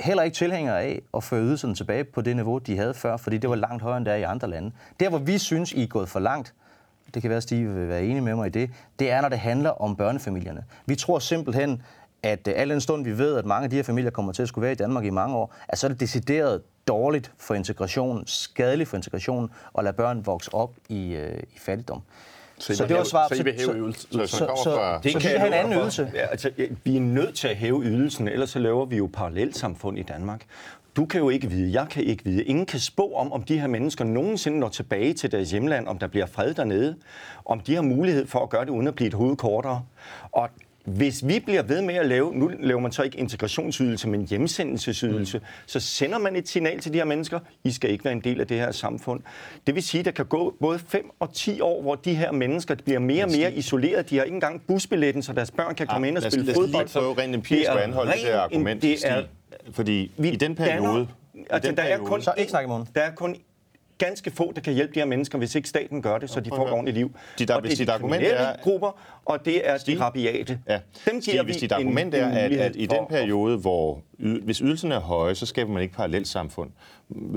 [0.00, 3.38] heller ikke tilhængere af at føre ydelserne tilbage på det niveau, de havde før, fordi
[3.38, 4.70] det var langt højere end der i andre lande.
[5.00, 6.54] Der, hvor vi synes, I er gået for langt,
[7.14, 9.28] det kan være, at Stig vil være enig med mig i det, det er, når
[9.28, 10.64] det handler om børnefamilierne.
[10.86, 11.82] Vi tror simpelthen,
[12.22, 14.42] at øh, al den stund vi ved, at mange af de her familier kommer til
[14.42, 17.54] at skulle være i Danmark i mange år, at så er det decideret dårligt for
[17.54, 22.02] integrationen, skadeligt for integrationen, at lade børn vokse op i, øh, i fattigdom.
[22.58, 24.12] Så Så det var hæve- svar så I vil hæve ydelsen?
[24.12, 26.10] Så- Så, så kommer så, fra- så, så vi en anden ydelse.
[26.14, 26.50] Ja, altså,
[26.84, 30.44] vi er nødt til at hæve ydelsen, ellers så laver vi jo parallelsamfund i Danmark.
[30.96, 32.44] Du kan jo ikke vide, jeg kan ikke vide.
[32.44, 35.98] Ingen kan spå om, om de her mennesker nogensinde når tilbage til deres hjemland, om
[35.98, 36.96] der bliver fred dernede,
[37.44, 39.82] om de har mulighed for at gøre det uden at blive et hoved kortere.
[40.32, 40.48] Og
[40.84, 45.38] hvis vi bliver ved med at lave, nu laver man så ikke integrationsydelse, men hjemsendelsesydelse,
[45.38, 45.44] mm.
[45.66, 48.40] så sender man et signal til de her mennesker, I skal ikke være en del
[48.40, 49.20] af det her samfund.
[49.66, 52.32] Det vil sige, at der kan gå både 5 og 10 år, hvor de her
[52.32, 54.10] mennesker bliver mere og mere isoleret.
[54.10, 56.46] De har ikke engang busbilletten, så deres børn kan komme ind og lad os- spille
[56.46, 56.88] lad os lige fodbold.
[57.14, 59.74] Prøve rent empirisk det er at anholde det der argument, det er, Stig.
[59.74, 60.86] Fordi vi i den periode...
[60.86, 62.88] danner- i Altså, den der er periode- kun Så ikke snak i munden.
[62.94, 63.36] Der er kun
[64.06, 66.48] ganske få, der kan hjælpe de her mennesker, hvis ikke staten gør det, så de
[66.50, 67.10] får et ordentligt liv.
[67.40, 69.96] Dit- og hvis det er de kriminelle er- grupper, og det er Stig?
[69.98, 70.58] de rabiate.
[70.68, 70.78] Ja.
[71.10, 73.56] Dem Stig, giver hvis vi dit en- argument en er, at, at i den periode,
[73.58, 76.70] hvor y- hvis ydelsen er høje, så skaber man ikke parallelt samfund.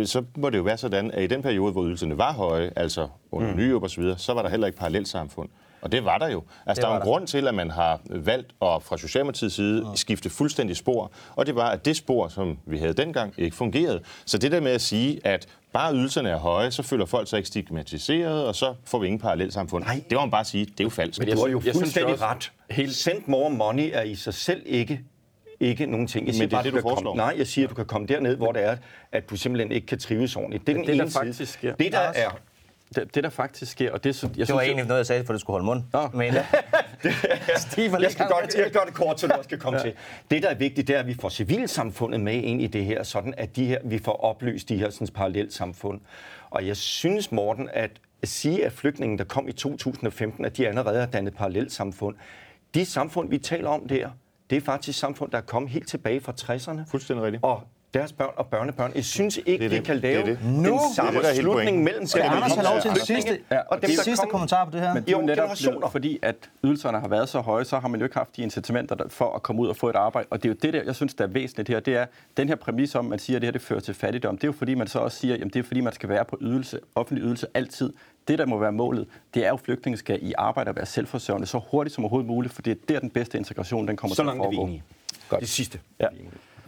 [0.05, 3.07] Så må det jo være sådan, at i den periode, hvor ydelserne var høje, altså
[3.31, 3.57] under mm.
[3.57, 5.49] Nyrup og så videre, så var der heller ikke parallelt samfund.
[5.81, 6.43] Og det var der jo.
[6.65, 7.05] Altså, der er en der.
[7.05, 11.11] grund til, at man har valgt at fra Socialdemokratiets side skifte fuldstændig spor.
[11.35, 13.99] Og det var, at det spor, som vi havde dengang, ikke fungerede.
[14.25, 17.37] Så det der med at sige, at bare ydelserne er høje, så føler folk sig
[17.37, 19.83] ikke stigmatiseret, og så får vi ingen parallelt samfund.
[19.83, 20.03] Nej.
[20.09, 21.19] Det må man bare sige, det er jo falsk.
[21.19, 22.51] Men har synes- jo fuldstændig også- ret.
[22.69, 24.99] helt- Send more money er i sig selv ikke
[25.59, 26.27] ikke nogen ting.
[26.27, 27.11] Jeg Men det er bare, det, du du kan foreslår.
[27.11, 28.77] komme, Nej, jeg siger, at du kan komme derned, hvor det er,
[29.11, 30.67] at du simpelthen ikke kan trives ordentligt.
[30.67, 31.83] Det er den det, der ene faktisk sker- side.
[31.83, 32.29] Det, der er...
[32.95, 35.25] Det, det der faktisk sker, og det, jeg Det var synes, egentlig noget, jeg sagde,
[35.25, 35.83] for det skulle holde mund.
[35.93, 36.09] Nå.
[36.13, 36.33] Men
[37.91, 38.59] var Jeg skal godt, til.
[38.59, 39.83] jeg gør det kort, så du også kan komme ja.
[39.83, 39.93] til.
[40.31, 43.03] Det, der er vigtigt, det er, at vi får civilsamfundet med ind i det her,
[43.03, 46.01] sådan at de her, vi får oplyst de her sådan, parallelt samfund.
[46.49, 47.91] Og jeg synes, Morten, at
[48.23, 52.15] sige, at flygtningen, der kom i 2015, at de allerede har dannet parallelt samfund.
[52.73, 54.09] De samfund, vi taler om der,
[54.49, 56.91] det er faktisk samfund, der er kommet helt tilbage fra 60'erne.
[56.91, 57.43] Fuldstændig rigtigt.
[57.43, 58.91] Og deres børn og børnebørn.
[58.95, 59.83] Jeg synes ikke, Det er vi det.
[59.85, 60.39] kan Det lave det.
[60.43, 63.39] den Nu- samme Det det, slutning mellem Skal Anders have kommer lov til en sidste,
[63.51, 64.93] ja, og dem, det der sidste kommer- kommentar på det her?
[64.93, 65.77] Men det er jo netop generationer.
[65.79, 68.41] blevet, fordi, at ydelserne har været så høje, så har man jo ikke haft de
[68.43, 70.27] incitamenter for at komme ud og få et arbejde.
[70.31, 71.79] Og det er jo det, der, jeg synes, der er væsentligt her.
[71.79, 72.05] Det er
[72.37, 74.37] den her præmis om, at man siger, at det her det fører til fattigdom.
[74.37, 76.25] Det er jo fordi, man så også siger, at det er fordi, man skal være
[76.25, 77.93] på ydelse, offentlig ydelse altid.
[78.27, 80.85] Det, der må være målet, det er jo, at flygtninge skal i arbejde og være
[80.85, 84.15] selvforsørgende så hurtigt som overhovedet muligt, for det er der, den bedste integration den kommer
[84.15, 84.67] Så til at langt er vi foregå.
[84.67, 84.83] enige.
[85.29, 85.41] Godt.
[85.41, 85.79] Det sidste.
[85.99, 86.07] Ja.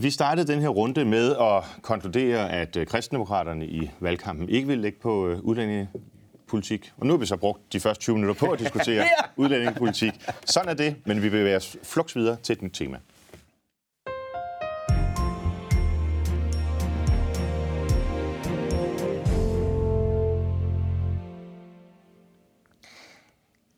[0.02, 4.82] Vi startede den her runde med at konkludere, at øh, kristendemokraterne i valgkampen ikke ville
[4.82, 6.92] lægge på øh, udlændingepolitik.
[6.98, 9.06] Og nu har vi så brugt de første 20 minutter på at diskutere
[9.38, 10.14] udlændingepolitik.
[10.46, 12.98] Sådan er det, men vi bevæger os flugs videre til et nyt tema.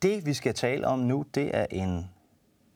[0.02, 2.10] Det, vi skal tale om nu, det er en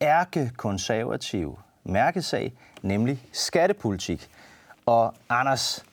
[0.03, 4.29] ærkekonservativ mærkesag, nemlig skattepolitik.
[4.87, 5.85] Og Anders,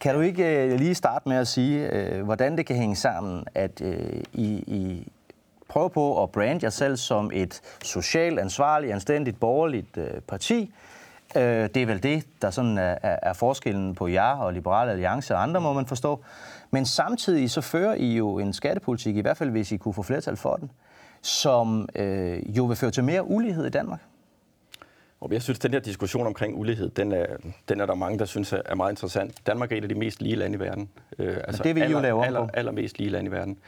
[0.00, 3.44] kan du ikke øh, lige starte med at sige, øh, hvordan det kan hænge sammen,
[3.54, 5.08] at øh, I, I
[5.68, 10.74] prøver på at brande jer selv som et socialt ansvarligt, anstændigt, borgerligt øh, parti.
[11.36, 15.34] Øh, det er vel det, der sådan er, er, forskellen på jer og Liberale Alliance
[15.34, 16.24] og andre, må man forstå.
[16.70, 20.02] Men samtidig så fører I jo en skattepolitik, i hvert fald hvis I kunne få
[20.02, 20.70] flertal for den,
[21.22, 24.00] som øh, jo vil føre til mere ulighed i Danmark.
[25.20, 27.26] Og jeg synes, at den her diskussion omkring ulighed, den er,
[27.68, 29.46] den er der mange, der synes er- er meget interessant.
[29.46, 30.88] Danmark er et af de mest lige lande i verden.
[31.18, 33.58] Øh, altså det vil I jo lave aller, allermest lige lande i verden.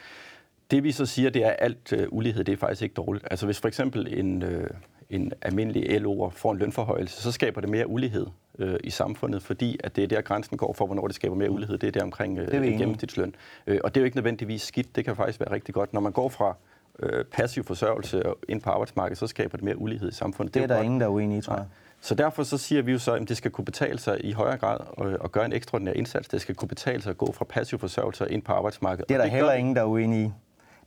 [0.70, 3.24] Det vi så siger, det er, at alt øh, ulighed, det er faktisk ikke dårligt.
[3.30, 4.70] Altså hvis for eksempel en, øh,
[5.10, 8.26] en almindelig LO'er får en lønforhøjelse, så skaber det mere ulighed
[8.58, 11.50] øh, i samfundet, fordi at det er der grænsen går for, hvornår det skaber mere
[11.50, 11.78] ulighed.
[11.78, 12.78] Det er der omkring øh, vi enige i.
[12.78, 13.34] gennemsnitsløn.
[13.66, 14.96] Øh, og det er jo ikke nødvendigvis skidt.
[14.96, 15.92] Det kan faktisk være rigtig godt.
[15.92, 16.56] Når man går fra
[17.02, 20.54] øh, passiv forsørgelse og ind på arbejdsmarkedet, så skaber det mere ulighed i samfundet.
[20.54, 20.84] Det er jo der godt.
[20.84, 21.64] ingen, der er uenige i, tror jeg.
[22.00, 24.56] Så derfor så siger vi jo så, at det skal kunne betale sig i højere
[24.58, 24.78] grad
[25.24, 26.28] at, gøre en ekstraordinær indsats.
[26.28, 29.08] Det skal kunne betale sig at gå fra passiv forsørgelse og ind på arbejdsmarkedet.
[29.08, 29.58] Det er der gør heller vi.
[29.58, 30.32] ingen, der er uenige i.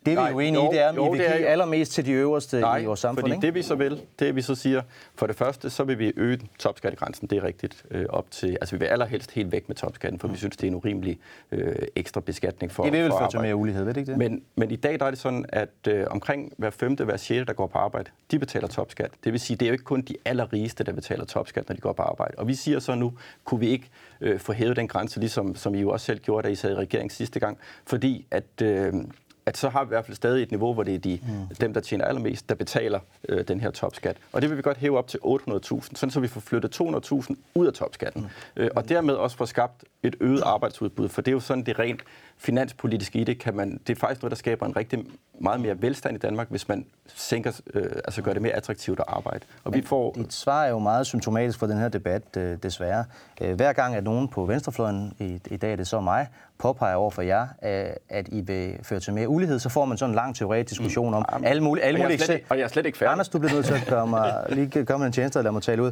[0.06, 1.46] Det vi Nej, er uenige jo, i, det er, om jo, I vil give jo.
[1.48, 3.48] allermest til de øverste Nej, i vores samfund, fordi ikke?
[3.48, 4.82] det vi så vil, det vi så siger,
[5.16, 8.76] for det første, så vil vi øge topskattegrænsen, det er rigtigt, øh, op til, altså
[8.76, 11.20] vi vil allerhelst helt væk med topskatten, for vi synes, det er en urimelig
[11.52, 14.18] øh, ekstra beskatning for Det vil vel føre til mere ulighed, ved det ikke det?
[14.18, 17.46] Men, men i dag der er det sådan, at øh, omkring hver femte, hver sjette,
[17.46, 19.12] der går på arbejde, de betaler topskat.
[19.24, 21.82] Det vil sige, det er jo ikke kun de allerrigeste, der betaler topskat, når de
[21.82, 22.34] går på arbejde.
[22.38, 23.90] Og vi siger så nu, kunne vi ikke
[24.22, 26.72] øh, få hævet den grænse, ligesom som I jo også selv gjorde, da I sad
[26.72, 28.62] i regering sidste gang, fordi at...
[28.62, 28.94] Øh,
[29.50, 31.56] at så har vi i hvert fald stadig et niveau, hvor det er de, mm.
[31.56, 34.18] dem, der tjener allermest, der betaler øh, den her topskat.
[34.32, 35.60] Og det vil vi godt hæve op til 800.000,
[35.96, 38.22] sådan så vi får flyttet 200.000 ud af topskatten.
[38.22, 38.62] Mm.
[38.62, 41.80] Øh, og dermed også få skabt et øget arbejdsudbud, for det er jo sådan det
[41.80, 42.02] rent
[42.38, 45.06] finanspolitiske i det, kan man, det er faktisk noget, der skaber en rigtig
[45.42, 49.06] meget mere velstand i Danmark, hvis man sænker, øh, altså gør det mere attraktivt at
[49.08, 49.46] arbejde.
[49.64, 53.06] Og vi får, Dit svar er jo meget symptomatisk for den her debat, øh, desværre.
[53.42, 56.28] Øh, Hver gang, at nogen på venstrefløjen, i, i dag er det så mig,
[56.60, 59.98] påpeger over for jer, øh, at I vil føre til mere ulighed, så får man
[59.98, 62.56] sådan en lang teoretisk diskussion om alle mulige, alle og jeg mulige slet ikke- eksempler.
[62.56, 63.12] og jeg er slet ikke færdig.
[63.12, 65.54] Anders, du bliver nødt til at gøre mig, lige gøre mig en tjeneste og lade
[65.54, 65.92] mig tale ud.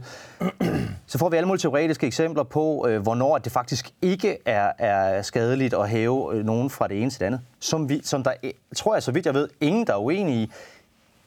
[1.08, 5.21] Så får vi alle mulige teoretiske eksempler på, øh, hvornår det faktisk ikke er, er
[5.21, 7.41] skadeligt at hæve øh, nogen fra det ene til det andet.
[7.60, 8.34] Som, vi, som der,
[8.75, 10.51] tror jeg, så vidt jeg ved, ingen der er uenige i.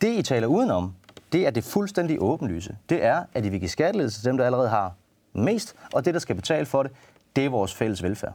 [0.01, 0.95] Det, I taler udenom,
[1.33, 2.77] det er det fuldstændig åbenlyse.
[2.89, 4.93] Det er, at I vil give skatteledelse til dem, der allerede har
[5.33, 6.93] mest, og det, der skal betale for det,
[7.37, 8.33] det er vores fælles velfærd.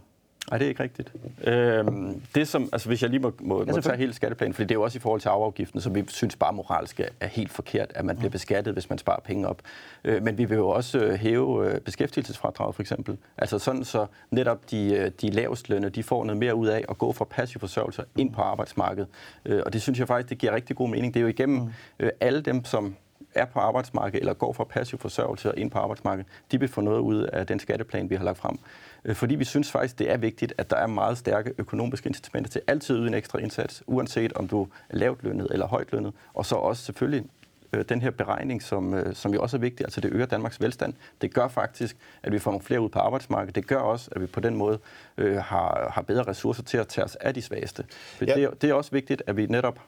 [0.51, 1.13] Nej, det er ikke rigtigt.
[1.43, 4.71] Øhm, det som, altså hvis jeg lige må, må, må tage hele skatteplanen, for det
[4.71, 7.91] er jo også i forhold til arveafgiften, som vi synes bare moralsk er- helt forkert,
[7.95, 9.62] at man bliver beskattet, hvis man sparer penge op.
[10.03, 13.17] Øh, men vi vil jo også øh, hæve øh, beskæftigelsesfradraget for eksempel.
[13.38, 16.97] Altså sådan så netop de, øh, de lavestlønne, de får noget mere ud af at
[16.97, 19.08] gå fra passiv forsørgelse ind på arbejdsmarkedet.
[19.45, 21.13] Øh, og det synes jeg faktisk, det giver rigtig god mening.
[21.13, 22.95] Det er jo igennem øh, alle dem, som
[23.36, 26.81] er på arbejdsmarkedet eller går fra passiv forsørgelse og ind på arbejdsmarkedet, de vil få
[26.81, 28.58] noget ud af den skatteplan, vi har lagt frem.
[29.05, 32.51] Øh, Fordi vi synes faktisk, det er vigtigt, at der er meget stærke økonomiske incitamenter
[32.51, 36.13] til altid yde en ekstra indsats, uanset om du er lavt lønnet eller højt lønnet.
[36.33, 37.25] Og så også selvfølgelig
[37.73, 40.61] øh, den her beregning, som, øh, som jo også er vigtig, altså det øger Danmarks
[40.61, 40.93] velstand.
[41.21, 43.55] Det gør faktisk, at vi får nogle flere ud på arbejdsmarkedet.
[43.55, 44.79] Det gør også, at vi på den måde
[45.17, 47.85] øh, har, har bedre ressourcer til at tage os af de svageste.
[48.21, 48.25] Ja.
[48.25, 49.79] det, det er også vigtigt, at vi netop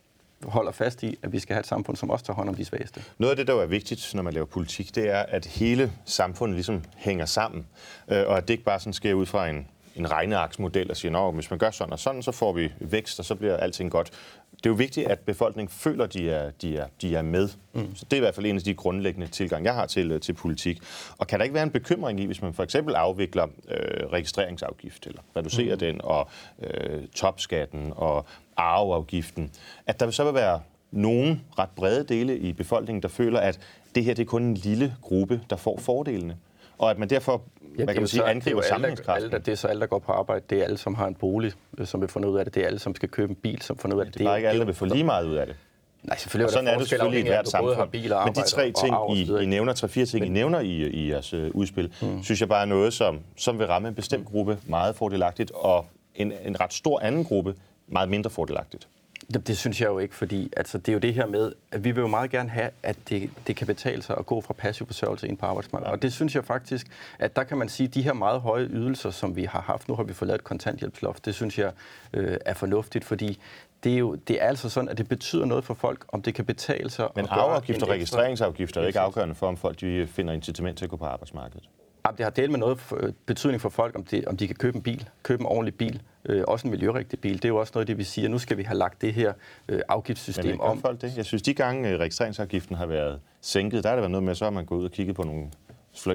[0.44, 2.66] holder fast i, at vi skal have et samfund, som også tager hånd om de
[2.66, 3.04] svageste.
[3.18, 6.56] Noget af det, der er vigtigt, når man laver politik, det er, at hele samfundet
[6.56, 7.68] ligesom hænger sammen.
[8.12, 9.68] Øh, og at det ikke bare sådan sker ud fra en,
[9.98, 13.20] en regneaksmodel og siger, at hvis man gør sådan og sådan, så får vi vækst,
[13.20, 14.12] og så bliver alting godt.
[14.58, 17.50] Det er jo vigtigt, at befolkningen føler, at de er, de er, de er med.
[17.74, 17.96] Mm.
[17.96, 20.22] Så det er i hvert fald en af de grundlæggende tilgang, jeg har til, øh,
[20.22, 20.80] til politik.
[21.18, 25.08] Og kan der ikke være en bekymring i, hvis man for eksempel afvikler øh, registreringsafgift,
[25.08, 25.80] eller reducerer mm.
[25.80, 26.30] den, og
[26.64, 28.26] øh, topskatten og
[28.58, 29.52] arveafgiften,
[29.88, 33.60] at der så vil være nogen ret brede dele i befolkningen, der føler, at
[33.96, 36.38] det her det er kun en lille gruppe, der får fordelene.
[36.78, 37.42] Og at man derfor
[37.86, 39.32] hvad kan man sige, angriber alle, sammenhængskraften.
[39.32, 40.46] det er så alle, der går på arbejde.
[40.50, 42.56] Det er alle, som har en bolig, øh, som vil få noget ud af det.
[42.56, 44.14] Det er alle, som skal købe en bil, som får noget af det.
[44.14, 45.56] Det er bare ikke alle, der jo- vil få lige meget ud af det.
[46.04, 47.90] Nej, selvfølgelig Og sådan er det selvfølgelig i af, hvert samfund.
[47.92, 49.44] bil og Men de tre ting, og I.
[49.44, 52.24] I nævner, tre fire ting, I nævner i, i jeres øh, udspil, mm.
[52.24, 55.86] synes jeg bare er noget, som, som vil ramme en bestemt gruppe meget fordelagtigt, og
[56.16, 57.56] en, en ret stor anden gruppe
[57.88, 58.88] meget mindre fordelagtigt.
[59.34, 61.84] Det, det synes jeg jo ikke, fordi altså, det er jo det her med, at
[61.84, 64.54] vi vil jo meget gerne have, at det, det kan betale sig at gå fra
[64.54, 65.90] passiv forsørgelse ind på arbejdsmarkedet.
[65.90, 65.96] Ja.
[65.96, 66.88] Og det synes jeg faktisk,
[67.20, 69.88] at der kan man sige, at de her meget høje ydelser, som vi har haft,
[69.90, 71.72] nu har vi fået lavet et kontanthjælpsloft, det synes jeg
[72.14, 73.40] øh, er fornuftigt, fordi
[73.84, 76.36] det er jo det er altså sådan, at det betyder noget for folk, om det
[76.36, 79.58] kan betale sig Men at gøre arveafgift en og registreringsafgifter er ikke afgørende for, om
[79.58, 81.70] folk de finder incitament til at gå på arbejdsmarkedet.
[82.08, 84.48] Jamen, det har delt med noget for, øh, betydning for folk, om, det, om de
[84.48, 87.34] kan købe en bil, købe en ordentlig bil, øh, også en miljørigtig bil.
[87.34, 89.34] Det er jo også noget det, vi siger, nu skal vi have lagt det her
[89.68, 90.82] øh, Men afgiftssystem ikke om.
[90.82, 91.18] folk det?
[91.18, 94.36] Jeg synes, de gange øh, registreringsafgiften har været sænket, der har det været noget med,
[94.36, 95.46] så har man gået ud og kigget på nogle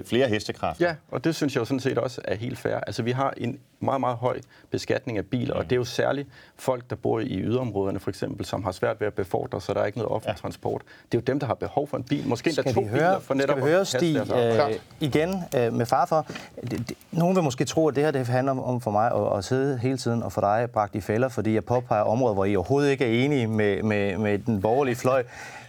[0.05, 0.87] flere hestekræfter.
[0.87, 2.77] Ja, og det synes jeg jo sådan set også er helt fair.
[2.77, 4.41] Altså, vi har en meget, meget høj
[4.71, 8.47] beskatning af biler, og det er jo særligt folk, der bor i yderområderne, for eksempel,
[8.47, 10.41] som har svært ved at befordre, så der er ikke noget offentlig ja.
[10.41, 10.83] transport.
[11.13, 12.29] Det er jo dem, der har behov for en bil.
[12.29, 15.73] Måske endda to vi høre, biler for netop skal vi høre Stig, øh, igen øh,
[15.73, 16.27] med far for.
[16.61, 19.13] Det, det, nogen vil måske tro, at det her det handler om, om for mig
[19.13, 22.35] at, at sidde hele tiden og få dig bragt i fælder, fordi jeg påpeger områder,
[22.35, 25.25] hvor I overhovedet ikke er enige med, med, med den borgerlige fløj.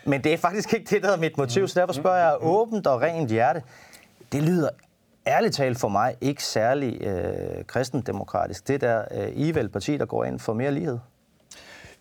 [0.05, 2.87] Men det er faktisk ikke det, der er mit motiv, så derfor spørger jeg åbent
[2.87, 3.61] og rent hjerte.
[4.33, 4.69] Det lyder
[5.27, 8.67] ærligt talt for mig ikke særlig øh, kristendemokratisk.
[8.67, 10.97] Det der øh, I er vel parti, der går ind for mere lighed.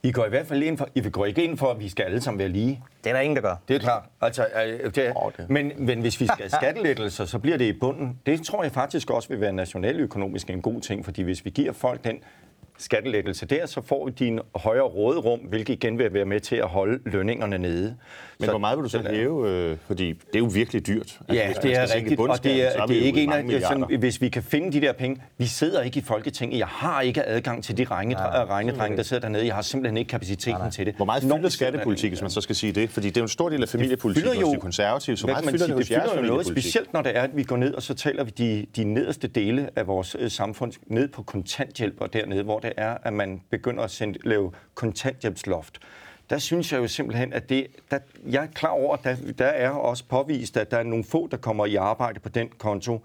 [0.02, 2.02] I går i hvert fald ind for, I går ikke ind for, at vi skal
[2.04, 2.82] alle sammen være lige.
[3.04, 3.56] Det er der ingen, der gør.
[3.68, 4.02] Det er klart.
[4.20, 7.64] Altså, øh, det, Åh, det- men, men hvis vi skal have skattelettelser, så bliver det
[7.64, 8.18] i bunden.
[8.26, 11.72] Det tror jeg faktisk også vil være nationaløkonomisk en god ting, fordi hvis vi giver
[11.72, 12.18] folk den
[12.82, 16.68] skattelettelse der, så får de en højere råderum, hvilket igen vil være med til at
[16.68, 17.96] holde lønningerne nede.
[18.38, 19.50] Men så, hvor meget vil du så hæve?
[19.50, 21.18] Øh, fordi det er jo virkelig dyrt.
[21.28, 24.20] Altså, ja, det er rigtigt, og det er, det er ikke en af, sådan, hvis
[24.20, 25.22] vi kan finde de der penge.
[25.38, 26.58] Vi sidder ikke i Folketinget.
[26.58, 29.46] Jeg har ikke adgang til de regnedrenge, der sidder dernede.
[29.46, 30.70] Jeg har simpelthen ikke kapaciteten nej, nej.
[30.70, 30.94] til det.
[30.94, 32.90] Hvor meget fylder skattepolitik, hvis man så skal sige det?
[32.90, 35.16] Fordi det er jo en stor del af familiepolitik hos de konservative.
[35.16, 37.74] Så meget fylder det hos jeres noget, Specielt når det er, at vi går ned,
[37.74, 42.00] og så taler vi de, de nederste dele af vores øh, samfund ned på kontanthjælp
[42.00, 45.80] og dernede, hvor det er, at man begynder at sende, lave kontanthjælpsloft
[46.32, 49.46] der synes jeg jo simpelthen, at det, der, jeg er klar over, at der, der
[49.46, 53.04] er også påvist, at der er nogle få, der kommer i arbejde på den konto.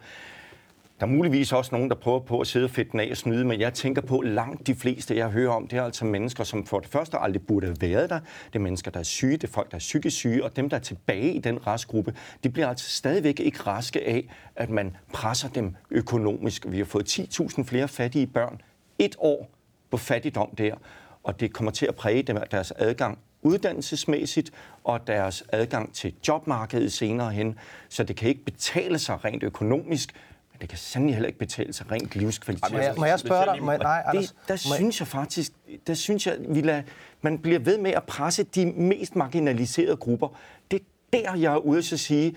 [0.99, 3.17] Der er muligvis også nogen, der prøver på at sidde og fedte den af og
[3.17, 6.05] snyde, men jeg tænker på, at langt de fleste, jeg hører om, det er altså
[6.05, 8.19] mennesker, som for det første aldrig burde have været der.
[8.45, 10.69] Det er mennesker, der er syge, det er folk, der er psykisk syge, og dem,
[10.69, 14.95] der er tilbage i den restgruppe, de bliver altså stadigvæk ikke raske af, at man
[15.13, 16.65] presser dem økonomisk.
[16.67, 18.61] Vi har fået 10.000 flere fattige børn
[18.99, 19.56] et år
[19.91, 20.75] på fattigdom der,
[21.23, 24.51] og det kommer til at præge dem, deres adgang uddannelsesmæssigt
[24.83, 27.59] og deres adgang til jobmarkedet senere hen.
[27.89, 30.13] Så det kan ikke betale sig rent økonomisk,
[30.51, 32.71] men det kan sandelig heller ikke betale sig rent livskvalitet.
[32.71, 33.63] Må jeg, må jeg spørge dig?
[33.63, 35.51] Må jeg, nej, det, der må synes jeg faktisk,
[35.87, 36.81] der synes jeg, vi lader,
[37.21, 40.37] man bliver ved med at presse de mest marginaliserede grupper.
[40.71, 42.35] Det er der, jeg er ude til at sige,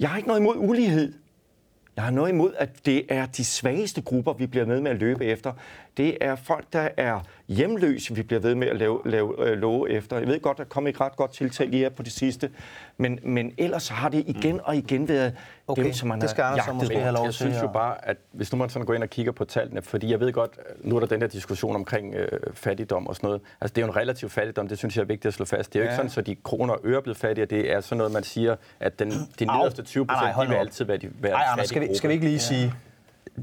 [0.00, 1.12] jeg har ikke noget imod ulighed.
[1.98, 4.96] Jeg har noget imod, at det er de svageste grupper, vi bliver med med at
[4.96, 5.52] løbe efter.
[5.96, 9.90] Det er folk, der er hjemløse, vi bliver ved med at lave, lave øh, love
[9.90, 10.18] efter.
[10.18, 12.50] Jeg ved godt, der kommer ikke ret godt tiltag lige her på det sidste,
[12.96, 15.34] men, men ellers har det igen og igen været
[15.66, 15.84] okay.
[15.84, 16.98] dem, som man det skal har jagtet på.
[17.24, 19.82] Jeg synes jo bare, at hvis nu man sådan går ind og kigger på tallene,
[19.82, 23.26] fordi jeg ved godt, nu er der den der diskussion omkring øh, fattigdom og sådan
[23.26, 23.40] noget.
[23.60, 25.72] Altså det er jo en relativ fattigdom, det synes jeg er vigtigt at slå fast.
[25.72, 25.90] Det er jo ja.
[25.90, 28.22] ikke sådan, så de kroner og øre er blevet fattige, det er sådan noget, man
[28.22, 31.82] siger, at den, de nederste 20 procent, de vil altid være, de, være Ej, skal,
[31.82, 32.74] vi, skal vi ikke lige sige,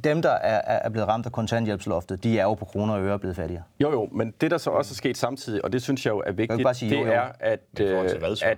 [0.04, 3.20] dem, der er, er blevet ramt af kontanthjælpsloftet, de er jo på kroner og øre
[3.20, 3.64] blevet fattigere.
[3.80, 6.24] Jo, jo, men det, der så også er sket samtidig, og det synes jeg jo
[6.26, 7.12] er vigtigt, bare sige, det jo, jo.
[7.12, 8.10] er, at, øh,
[8.44, 8.58] at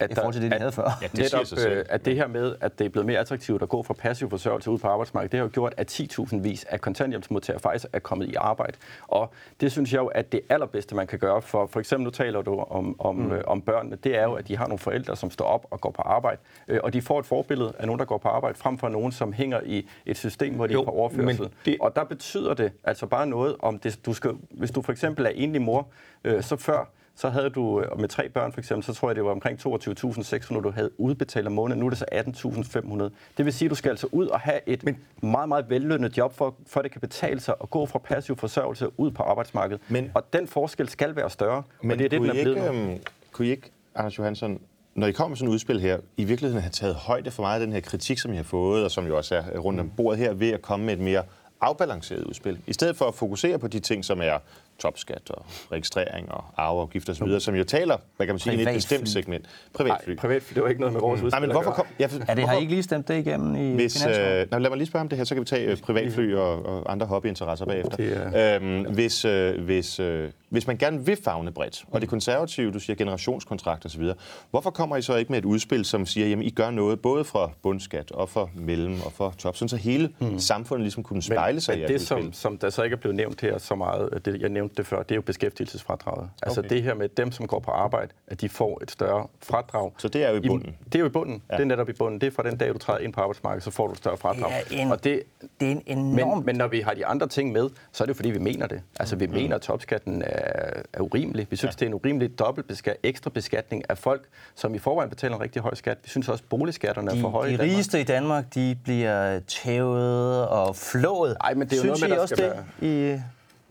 [0.00, 0.98] at, I forhold til det, de havde før.
[1.02, 3.68] Ja, det netop, øh, at det her med, at det er blevet mere attraktivt at
[3.68, 6.80] gå fra passiv forsørgelse ud på arbejdsmarkedet, det har jo gjort, at 10.000 vis af
[6.80, 8.76] kontanthjælpsmodtagere faktisk er kommet i arbejde.
[9.08, 12.10] Og det synes jeg jo, at det allerbedste, man kan gøre for, for eksempel nu
[12.10, 13.32] taler du om, om, mm.
[13.32, 15.80] øh, om børnene, det er jo, at de har nogle forældre, som står op og
[15.80, 18.58] går på arbejde, øh, og de får et forbillede af nogen, der går på arbejde,
[18.58, 21.48] frem for nogen, som hænger i et system, hvor de jo, er på overførsel.
[21.64, 21.76] Det...
[21.80, 25.26] Og der betyder det altså bare noget om, det, du skal, hvis du for eksempel
[25.26, 25.88] er enlig mor,
[26.24, 29.16] øh, så før så havde du øh, med tre børn for eksempel, så tror jeg,
[29.16, 31.80] det var omkring 22.600, du havde udbetalt om måneden.
[31.80, 33.02] Nu er det så 18.500.
[33.36, 36.18] Det vil sige, at du skal altså ud og have et Men, meget, meget vellønnet
[36.18, 39.82] job, for, for det kan betale sig at gå fra passiv forsørgelse ud på arbejdsmarkedet.
[39.88, 42.56] Men, og den forskel skal være større, men og det er det, den er blevet
[42.56, 42.98] ikke, um,
[43.32, 44.60] Kunne I ikke, Anders Johansson,
[44.94, 47.60] når I kommer med sådan et udspil her, i virkeligheden har taget højde for meget
[47.60, 49.90] af den her kritik, som I har fået, og som jo også er rundt om
[49.96, 51.22] bordet her, ved at komme med et mere
[51.60, 52.58] afbalanceret udspil.
[52.66, 54.38] I stedet for at fokusere på de ting, som er
[54.78, 58.74] topskat og registrering og arveafgifter osv., som jo taler, hvad kan man sige, i et
[58.74, 59.46] bestemt segment.
[59.74, 60.10] Privatfly.
[60.10, 62.18] Nej, privatfly, det var ikke noget med vores udspil Nej, men hvorfor kom, ja, for,
[62.28, 64.12] er det, har I ikke lige stemt det igennem i hvis, øh,
[64.50, 66.66] nej, lad mig lige spørge om det her, så kan vi tage øh, privatfly og,
[66.66, 67.96] og andre hobbyinteresser bagefter.
[67.96, 68.56] Det er...
[68.56, 72.78] øhm, hvis, øh, hvis, øh, hvis man gerne vil fagne bredt, og det konservative, du
[72.78, 74.04] siger generationskontrakt osv.,
[74.50, 77.24] hvorfor kommer I så ikke med et udspil, som siger, at I gør noget både
[77.24, 80.38] for bundskat og for mellem og for top, sådan så hele hmm.
[80.38, 82.98] samfundet ligesom kunne spejle men, sig men i det, som, som der så ikke er
[82.98, 86.30] blevet nævnt her så meget, det, jeg nævnte det før, det er jo beskæftigelsesfradraget.
[86.42, 86.70] Altså okay.
[86.70, 89.92] det her med dem, som går på arbejde, at de får et større fradrag.
[89.98, 90.68] Så det er jo i bunden?
[90.68, 91.42] I, det er jo i bunden.
[91.50, 91.56] Ja.
[91.56, 92.20] Det er netop i bunden.
[92.20, 94.16] Det er fra den dag, du træder ind på arbejdsmarkedet, så får du et større
[94.16, 94.52] fradrag.
[94.68, 95.22] Det er en, og det,
[95.60, 96.38] det er en enorm...
[96.38, 98.38] Men, men når vi har de andre ting med, så er det jo fordi, vi
[98.38, 98.82] mener det.
[99.00, 99.32] Altså vi mm.
[99.32, 100.45] mener, at topskatten er,
[100.92, 101.46] er urimelig.
[101.50, 101.76] Vi synes, ja.
[101.76, 105.62] det er en urimelig dobbelt ekstra beskatning af folk, som i forvejen betaler en rigtig
[105.62, 105.98] høj skat.
[106.04, 109.40] Vi synes også, at boligskatterne de, er for høje De rigeste i Danmark, de bliver
[109.40, 111.36] tævet og flået.
[111.42, 113.20] Nej, men det er jo synes noget med, der skal også det i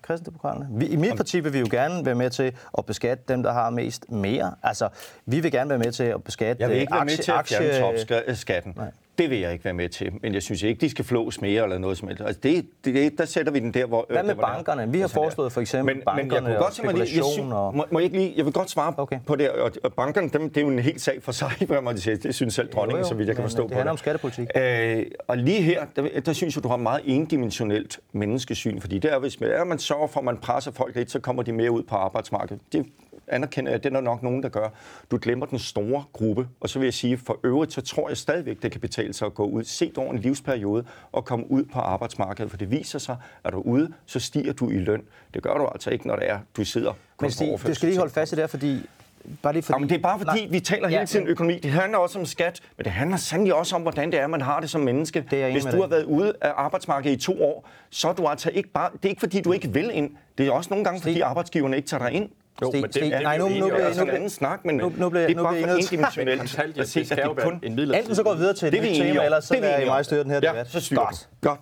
[0.02, 0.68] kristendemokraterne.
[0.72, 3.54] Vi, I mit parti vil vi jo gerne være med til at beskatte dem, der
[3.54, 4.56] har mest mere.
[4.64, 4.90] Altså,
[5.26, 7.48] vi vil gerne være med til at beskatte Jeg vil ikke være med til at
[7.48, 8.78] fjerne topskatten.
[9.18, 11.64] Det vil jeg ikke være med til, men jeg synes ikke, de skal flås mere
[11.64, 12.24] eller noget som helst.
[12.24, 14.06] Altså det, det, der sætter vi den der, hvor...
[14.10, 14.92] Hvad med der, bankerne?
[14.92, 17.48] Vi har foreslået for eksempel men, bankerne men jeg og spekulation.
[17.48, 17.76] Jeg, og...
[17.76, 19.20] må, må jeg, ikke lige, jeg vil godt svare okay.
[19.26, 21.82] på det, og, og bankerne, dem, det er jo en helt sag for sig, hvad
[21.82, 22.18] man siger.
[22.18, 23.78] Det synes selv dronningen, så vidt jeg kan forstå det på det.
[23.78, 24.48] handler om skattepolitik.
[24.56, 29.14] Øh, og lige her, der, der synes jeg, du har meget endimensionelt menneskesyn, fordi det
[29.14, 31.52] er, hvis man, er, man sørger for, at man presser folk lidt, så kommer de
[31.52, 32.62] mere ud på arbejdsmarkedet.
[32.74, 32.86] Det
[33.28, 34.70] anerkender jeg, at det er der nok nogen, der gør.
[35.12, 38.18] Du glemmer den store gruppe, og så vil jeg sige, for øvrigt, så tror jeg
[38.18, 41.64] stadigvæk, det kan betale sig at gå ud, set over en livsperiode og komme ud
[41.64, 45.04] på arbejdsmarkedet, for det viser sig, at du er ude, så stiger du i løn.
[45.34, 47.98] Det gør du altså ikke, når det er, du sidder Men Stig, du skal lige
[47.98, 48.82] holde fast i det, fordi
[49.42, 49.74] bare fordi...
[49.74, 50.52] Jamen, det er bare fordi, Nej.
[50.52, 51.60] vi taler hele tiden økonomi.
[51.60, 54.42] Det handler også om skat, men det handler sandelig også om, hvordan det er, man
[54.42, 55.26] har det som menneske.
[55.32, 58.14] Det er Hvis du dig har været ude af arbejdsmarkedet i to år, så er
[58.14, 58.90] du altså ikke bare...
[58.94, 60.12] Det er ikke fordi, du ikke vil ind.
[60.38, 62.30] Det er også nogle gange, fordi arbejdsgiverne ikke tager dig ind.
[62.62, 64.76] Jo, Stig- men det, Stig- det, nej, nu- nu er sådan en anden snak, men
[64.78, 67.60] nu- nu bliver- det er nu bare for se, det skal jo kun...
[67.64, 68.00] en midlertidig...
[68.00, 69.26] Enten så går vi videre til et Det nyt tema, om.
[69.26, 70.68] ellers så Det er I meget styrer den her debat.
[70.72, 71.00] så styrer.
[71.06, 71.30] Godt.
[71.42, 71.60] Godt.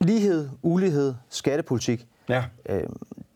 [0.00, 2.06] Lighed, ulighed, skattepolitik.
[2.28, 2.44] Ja.
[2.68, 2.82] Øh,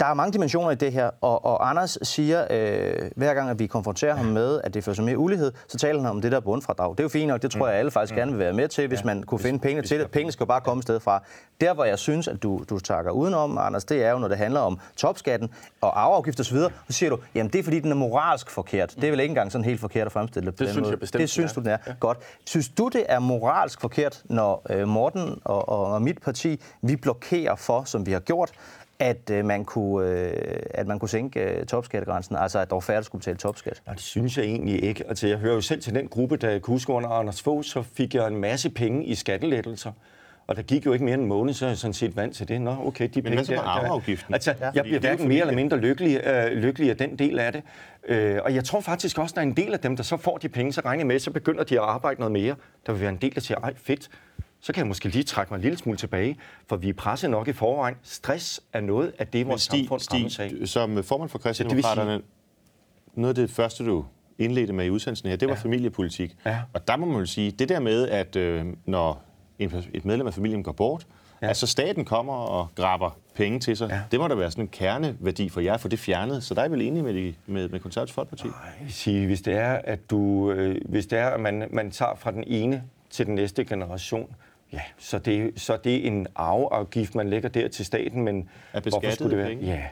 [0.01, 3.59] der er mange dimensioner i det her, og, og Anders siger, øh, hver gang at
[3.59, 6.33] vi konfronterer ham med, at det fører til mere ulighed, så taler han om det
[6.33, 6.91] der bundfradrag.
[6.91, 8.89] Det er jo fint nok, det tror jeg alle faktisk gerne vil være med til,
[8.89, 10.11] hvis man kunne finde pengene til det.
[10.11, 11.23] Pengene skal jo bare komme et sted fra.
[11.61, 14.39] Der, hvor jeg synes, at du, du takker udenom, Anders, det er jo, når det
[14.39, 17.97] handler om topskatten og arveafgift osv., så siger du, jamen det er fordi, den er
[17.97, 18.95] moralsk forkert.
[18.97, 20.85] Det er vel ikke engang sådan helt forkert at fremstille det på Det den synes
[20.85, 20.91] måde.
[20.93, 21.79] jeg bestemt, Det synes du, den er.
[22.01, 22.19] Godt.
[22.47, 26.97] Synes du, det er moralsk forkert, når øh, Morten og, og, og mit parti, vi
[26.97, 28.51] blokerer for, som vi har gjort,
[29.01, 30.33] at øh, man kunne, øh,
[30.71, 33.83] at man kunne sænke øh, topskattegrænsen, altså at der var færre, der skulle betale topskat.
[33.87, 35.05] Nej, det synes jeg egentlig ikke.
[35.09, 37.83] Altså, jeg hører jo selv til den gruppe, der jeg huske under Anders Fogh, så
[37.83, 39.93] fik jeg en masse penge i skattelettelser.
[40.47, 42.37] Og der gik jo ikke mere end en måned, så er jeg sådan set vant
[42.37, 42.61] til det.
[42.61, 44.35] Nå, okay, de penge hvad så med der, der- arveafgiften?
[44.35, 44.71] Altså, Ja.
[44.75, 47.53] jeg bliver er hverken mere eller at- mindre lykkelig, øh, lykkelig af den del af
[47.53, 47.63] det.
[48.09, 50.39] Øh, og jeg tror faktisk også, der er en del af dem, der så får
[50.39, 52.55] de penge, så regner med, så begynder de at arbejde noget mere.
[52.87, 54.11] Der vil være en del, der siger, ej fedt,
[54.61, 56.37] så kan jeg måske lige trække mig en lille smule tilbage,
[56.67, 57.95] for vi er presset nok i forvejen.
[58.03, 60.01] Stress er noget af det, vores Stig, samfund.
[60.31, 62.23] Stig, som formand for vil sige- Kristendemokraterne,
[63.15, 64.05] noget af det første, du
[64.39, 65.61] indledte med i udsendelsen her, det var ja.
[65.61, 66.37] familiepolitik.
[66.47, 66.59] Ja.
[66.73, 69.23] Og der må man jo sige, det der med, at øh, når
[69.59, 71.07] en, et medlem af familien går bort,
[71.43, 71.49] ja.
[71.51, 74.01] at så staten kommer og grabber penge til sig, ja.
[74.11, 76.43] Det må da være sådan en kerneværdi for jer, for det fjernet.
[76.43, 78.49] Så der er I vel enige med, de, med, med Konservative Folkeparti?
[78.89, 82.31] Sige, hvis det er, at du, øh, hvis det er, at man, man tager fra
[82.31, 84.35] den ene til den næste generation,
[84.73, 88.81] ja, så det, så det er en arveafgift, man lægger der til staten, men Er
[88.81, 89.49] hvorfor skulle det være?
[89.49, 89.67] penge?
[89.67, 89.83] Ja.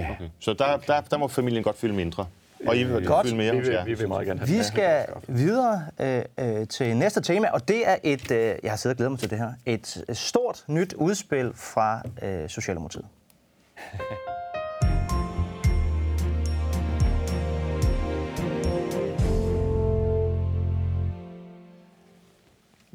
[0.00, 0.10] ja.
[0.10, 0.28] Okay.
[0.38, 2.26] Så der, der, der må familien godt fylde mindre.
[2.66, 3.26] Og I vil Godt.
[3.26, 6.96] fylde mere Vi vil, vi vil meget gerne have Vi skal videre øh, øh, til
[6.96, 9.38] næste tema, og det er et, øh, jeg har siddet og glædet mig til det
[9.38, 13.04] her, et stort nyt udspil fra øh, Socialdemokratiet.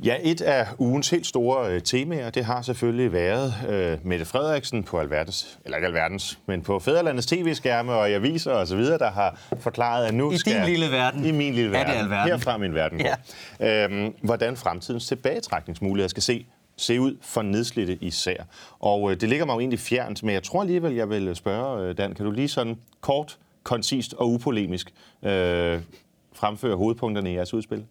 [0.03, 4.83] Ja, et af ugens helt store øh, temaer, det har selvfølgelig været øh, Mette Frederiksen
[4.83, 8.97] på alverdens, eller ikke alverdens, men på Fæderlandets tv-skærme og i aviser og så videre,
[8.97, 10.53] der har forklaret, at nu I skal...
[10.53, 12.03] din lille verden I min lille er det verden.
[12.03, 12.31] alverden.
[12.31, 13.15] Herfra min verden går.
[13.59, 13.83] Ja.
[13.83, 16.45] Øhm, hvordan fremtidens tilbagetrækningsmuligheder skal se
[16.77, 18.43] se ud for nedslidte især.
[18.79, 21.89] Og øh, det ligger mig jo egentlig fjernt, men jeg tror alligevel, jeg vil spørge,
[21.89, 24.93] øh, Dan, kan du lige sådan kort, koncist og upolemisk
[25.23, 25.79] øh,
[26.33, 27.83] fremføre hovedpunkterne i jeres udspil?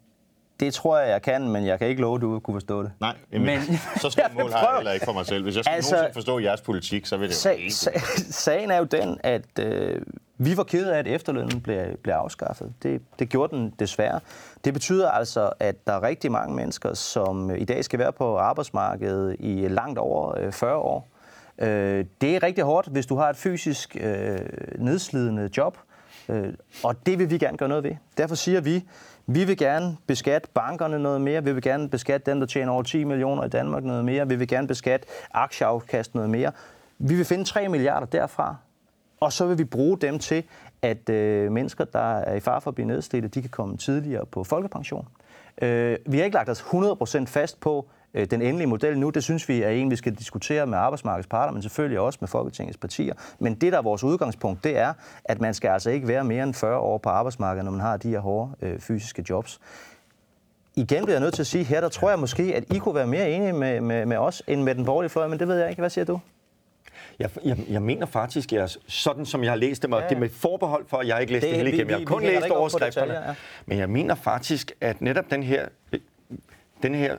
[0.61, 2.93] Det tror jeg, jeg kan, men jeg kan ikke love, at du kunne forstå det.
[3.01, 3.61] Nej, jamen, Men-
[3.97, 5.43] så vil mål har jeg heller ikke for mig selv.
[5.43, 7.75] Hvis jeg skulle Altså- forstå jeres politik, så vil det jo Sag, ikke.
[7.75, 8.01] sag,
[8.31, 10.03] sagen er jo den, at øh,
[10.39, 12.73] vi var kede af, at efterlønnen blev, blev afskaffet.
[12.83, 14.21] Det, det gjorde den desværre.
[14.65, 18.37] Det betyder altså, at der er rigtig mange mennesker, som i dag skal være på
[18.39, 21.09] arbejdsmarkedet i langt over øh, 40 år.
[21.59, 24.39] Øh, det er rigtig hårdt, hvis du har et fysisk øh,
[24.79, 25.79] nedslidende job.
[26.29, 26.53] Øh,
[26.85, 27.93] og det vil vi gerne gøre noget ved.
[28.17, 28.85] Derfor siger vi,
[29.31, 31.45] vi vil gerne beskatte bankerne noget mere.
[31.45, 34.29] Vi vil gerne beskatte dem, der tjener over 10 millioner i Danmark noget mere.
[34.29, 36.53] Vi vil gerne beskatte aktieafkast noget mere.
[36.99, 38.57] Vi vil finde 3 milliarder derfra,
[39.21, 40.45] og så vil vi bruge dem til,
[40.83, 44.27] at øh, mennesker, der er i far for at blive nedslidte, de kan komme tidligere
[44.27, 45.09] på folkepension.
[45.63, 47.89] Øh, vi har ikke lagt os 100% fast på
[48.27, 49.11] den endelige model nu.
[49.11, 52.29] Det synes vi er en, vi skal diskutere med arbejdsmarkedets parter, men selvfølgelig også med
[52.29, 53.15] Folketingets partier.
[53.39, 54.93] Men det, der er vores udgangspunkt, det er,
[55.25, 57.97] at man skal altså ikke være mere end 40 år på arbejdsmarkedet, når man har
[57.97, 59.61] de her hårde øh, fysiske jobs.
[60.77, 62.95] Igen bliver jeg nødt til at sige, her der tror jeg måske, at I kunne
[62.95, 65.59] være mere enige med, med, med os, end med den borgerlige fløj, men det ved
[65.59, 65.83] jeg ikke.
[65.83, 66.21] Hvad siger du?
[67.19, 70.09] Jeg, jeg, jeg mener faktisk, jeg, sådan som jeg har læst dem, og Ja, ja,
[70.09, 71.91] det er med forbehold for, at jeg ikke læste Det- det, hele igennem.
[71.91, 73.07] Jeg har kun vi læst overskrifterne.
[73.13, 73.35] detaljer, ja.
[73.67, 75.67] Men jeg mener faktisk, at netop den her,
[76.83, 77.17] den her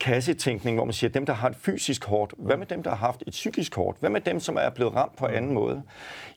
[0.00, 2.96] kassetænkning, hvor man siger, dem, der har et fysisk hårdt, hvad med dem, der har
[2.96, 3.98] haft et psykisk hårdt?
[4.00, 5.82] Hvad med dem, som er blevet ramt på anden måde?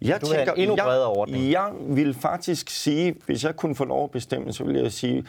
[0.02, 1.44] Jeg Du have en endnu bredere ordning.
[1.44, 4.92] Jeg, jeg vil faktisk sige, hvis jeg kunne få lov at bestemme, så ville jeg
[4.92, 5.26] sige,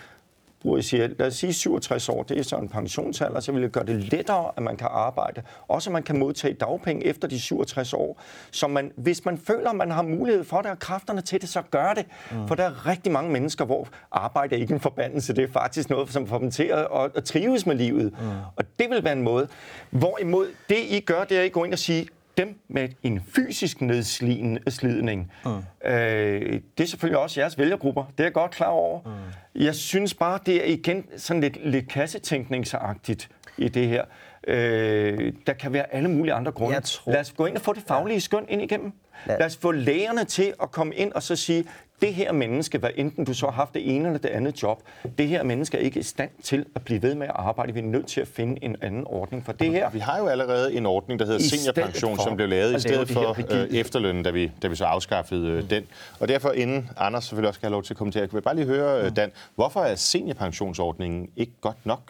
[0.65, 3.61] bruger jeg siger, lad os sige 67 år, det er så en pensionsalder, så vil
[3.61, 5.43] jeg gøre det lettere, at man kan arbejde.
[5.69, 8.21] Også at man kan modtage dagpenge efter de 67 år.
[8.51, 11.49] Så man, hvis man føler, at man har mulighed for det og kræfterne til det,
[11.49, 12.07] så gør det.
[12.33, 12.49] Mm.
[12.49, 15.35] For der er rigtig mange mennesker, hvor arbejde er ikke en forbandelse.
[15.35, 18.12] Det er faktisk noget, som får dem til at, at, at trives med livet.
[18.12, 18.29] Mm.
[18.57, 19.49] Og det vil være en måde.
[19.91, 22.05] Hvorimod det, I gør, det er, at I går ind og siger,
[22.39, 25.51] dem med en fysisk nedslidning, mm.
[25.91, 28.05] øh, det er selvfølgelig også jeres vælgergrupper.
[28.05, 29.01] Det er jeg godt klar over.
[29.05, 29.62] Mm.
[29.62, 33.28] Jeg synes bare, det er igen sådan lidt, lidt kassetænkningsagtigt
[33.59, 34.05] i det her.
[34.49, 36.74] Øh, der kan være alle mulige andre grunde.
[36.74, 38.93] Jeg tror- Lad os gå ind og få det faglige skøn ind igennem.
[39.26, 41.64] Lad os få lægerne til at komme ind og så sige,
[42.05, 44.82] det her menneske, hvad enten du så har haft det ene eller det andet job,
[45.18, 47.74] det her menneske er ikke i stand til at blive ved med at arbejde.
[47.74, 49.90] Vi er nødt til at finde en anden ordning for det her.
[49.90, 53.09] Vi har jo allerede en ordning, der hedder I seniorpension, som blev lavet i stedet
[53.09, 55.84] for øh, efterlønnen, da vi, da vi så afskaffede øh, den.
[56.20, 58.57] Og derfor, inden Anders selvfølgelig også skal have lov til at kommentere, kan vi bare
[58.57, 62.00] lige høre, øh, Dan, hvorfor er seniorpensionsordningen ikke godt nok?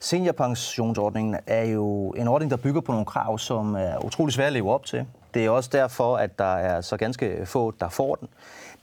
[0.00, 4.52] Seniorpensionsordningen er jo en ordning, der bygger på nogle krav, som er utrolig svære at
[4.52, 5.06] leve op til.
[5.34, 8.28] Det er også derfor, at der er så ganske få, der får den.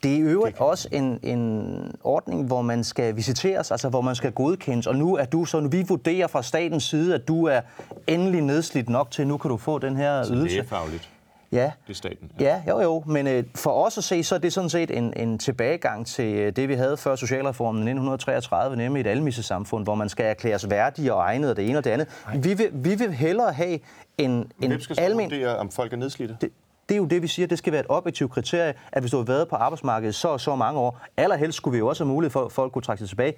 [0.04, 4.16] Det er i øvrigt også en, en ordning, hvor man skal visiteres, altså hvor man
[4.16, 4.88] skal godkendes.
[4.88, 7.62] Og nu er du så, nu vi vurderer fra statens side, at du er
[8.08, 10.56] endelig nedslidt nok til, nu kan du få den her ydelse.
[10.56, 11.10] Lægefagligt.
[11.52, 11.72] Ja.
[11.88, 12.32] Det er staten.
[12.40, 15.14] Ja, jo jo, men øh, for os at se, så er det sådan set en,
[15.16, 19.96] en tilbagegang til øh, det, vi havde før socialreformen i 1933, nemlig et almissesamfund, hvor
[19.96, 22.08] man skal erklæres værdig og egnet og det ene og det andet.
[22.36, 23.80] Vi vil, vi vil hellere have
[24.18, 25.32] en, en Hvem skal så almen...
[25.32, 26.38] vurdere, om folk er nedslidte?
[26.42, 26.50] Det,
[26.90, 27.48] det er jo det, vi siger.
[27.48, 30.40] Det skal være et objektivt kriterie, at hvis du har været på arbejdsmarkedet så og
[30.40, 33.00] så mange år, allerhelst skulle vi jo også have mulighed for, at folk kunne trække
[33.00, 33.34] sig tilbage,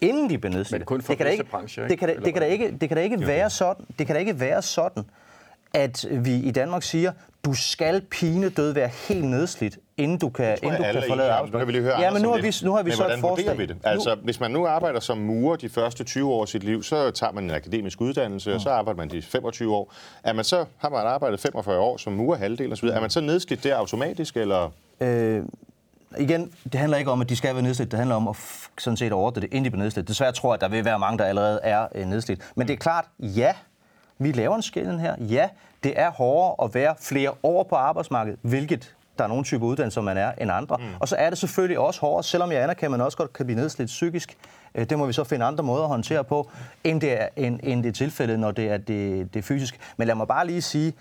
[0.00, 0.78] inden de blev nedslidte.
[0.78, 1.90] Men kun for det kan da ikke, brancher, ikke?
[1.90, 3.86] det kan da, det kan da ikke, det kan da ikke være sådan.
[3.98, 5.04] Det kan da ikke være sådan,
[5.74, 7.12] at vi i Danmark siger,
[7.44, 11.48] du skal pine død være helt nedslidt, inden du kan, inden du kan forlade om.
[11.52, 13.08] Nu kan vi lige høre Ja, men nu har vi, nu har vi Men så
[13.08, 13.58] et forslag.
[13.58, 13.76] vi det?
[13.84, 17.10] Altså, hvis man nu arbejder som murer de første 20 år af sit liv, så
[17.10, 19.92] tager man en akademisk uddannelse, og så arbejder man de 25 år.
[20.24, 23.20] Er man så, har man arbejdet 45 år som murer halvdel osv., er man så
[23.20, 24.70] nedslidt der automatisk, eller...
[25.00, 25.42] Øh,
[26.18, 27.90] igen, det handler ikke om, at de skal være nedslidt.
[27.90, 28.36] Det handler om at
[28.78, 30.08] sådan set ordne det, inden de bliver nedslidt.
[30.08, 32.40] Desværre tror jeg, at der vil være mange, der allerede er øh, nedslidt.
[32.54, 33.54] Men det er klart, ja,
[34.22, 35.14] vi laver en skillen her.
[35.18, 35.48] Ja,
[35.84, 40.00] det er hårdere at være flere år på arbejdsmarkedet, hvilket der er nogle typer uddannelser,
[40.00, 40.76] man er, end andre.
[40.76, 40.84] Mm.
[41.00, 43.46] Og så er det selvfølgelig også hårdere, selvom jeg anerkender, at man også godt kan
[43.46, 44.36] blive nedslidt psykisk.
[44.74, 46.50] Øh, Det må vi så finde andre måder at håndtere på,
[46.84, 49.78] end det er, end, end det er tilfældet, når det er det, det fysiske.
[49.96, 50.92] Men lad mig bare lige sige,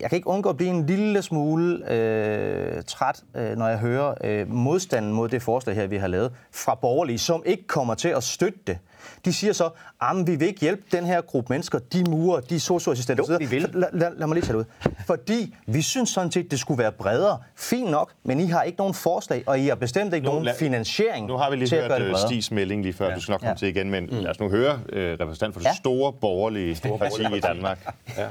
[0.00, 4.14] jeg kan ikke undgå at blive en lille smule øh, træt, øh, når jeg hører
[4.24, 8.08] øh, modstanden mod det forslag her, vi har lavet fra borgerlige, som ikke kommer til
[8.08, 8.78] at støtte det.
[9.24, 9.70] De siger så,
[10.02, 13.38] at vi vil ikke hjælpe den her gruppe mennesker, de murer, de socioassistenter osv.
[13.38, 13.70] vi vil.
[13.74, 14.92] Lad, lad, lad mig lige tage det ud.
[15.06, 17.38] Fordi vi synes sådan set, det skulle være bredere.
[17.56, 20.44] Fint nok, men I har ikke nogen forslag, og I har bestemt ikke Nu nogen
[20.44, 22.16] lad- finansiering Nu har vi lige til at hørt gøre det øh.
[22.26, 23.14] Stis melding lige før, ja.
[23.14, 23.56] du skal nok komme Ja.
[23.56, 24.10] til igen, men mm.
[24.18, 25.74] lad os nu høre øh, repræsentant for det Ja.
[25.74, 27.94] store borgerlige parti i Danmark.
[28.18, 28.26] Ja.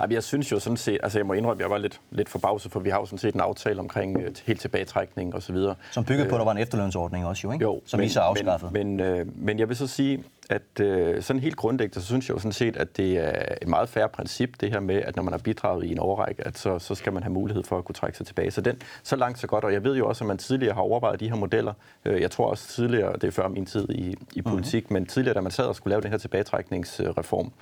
[0.00, 2.28] Jamen, jeg synes jo sådan set, altså jeg må indrømme, at jeg var lidt, lidt
[2.28, 5.52] forbavset, for vi har jo sådan set en aftale omkring øh, helt tilbagetrækning og så
[5.52, 5.74] videre.
[5.90, 7.62] Som bygger på, at der var en efterlønsordning også, jo, ikke?
[7.62, 8.72] Jo, som I så afskaffede.
[8.72, 10.21] Men, men, øh, men jeg vil så sige,
[10.52, 13.68] at øh, sådan helt grundlæggende, så synes jeg jo sådan set, at det er et
[13.68, 16.58] meget færre princip, det her med, at når man har bidraget i en overrække, at
[16.58, 18.50] så, så skal man have mulighed for at kunne trække sig tilbage.
[18.50, 19.64] Så, den, så langt, så godt.
[19.64, 21.72] Og jeg ved jo også, at man tidligere har overvejet de her modeller.
[22.04, 24.94] Øh, Jeg tror også tidligere, det er før min tid i, i politik, mm-hmm.
[24.94, 27.52] men tidligere, da man sad og skulle lave den her tilbagetrækningsreform,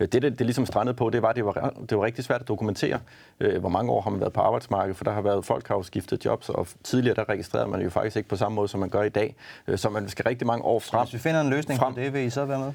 [0.00, 2.24] øh, det, det, det ligesom strandede på, det var, at det var, det var rigtig
[2.24, 3.00] svært at dokumentere,
[3.40, 5.74] øh, hvor mange år har man været på arbejdsmarkedet, for der har været folk, der
[5.74, 8.68] har jo skiftet jobs, og tidligere der registrerede man jo faktisk ikke på samme måde,
[8.68, 9.34] som man gør i dag.
[9.76, 11.02] Så man skal rigtig mange år frem.
[11.04, 11.94] Hvis vi finder en løsning frem.
[11.94, 12.72] på det, vil I så være med?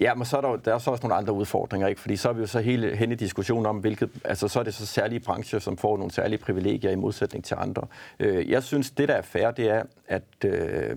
[0.00, 2.00] Ja, men så er der, der er så også nogle andre udfordringer, ikke?
[2.00, 4.62] fordi så er vi jo så hele hen i diskussionen om, hvilket, altså så er
[4.62, 7.82] det så særlige brancher, som får nogle særlige privilegier i modsætning til andre.
[8.20, 10.96] Øh, Jeg synes, det der er fair, det er, at, øh,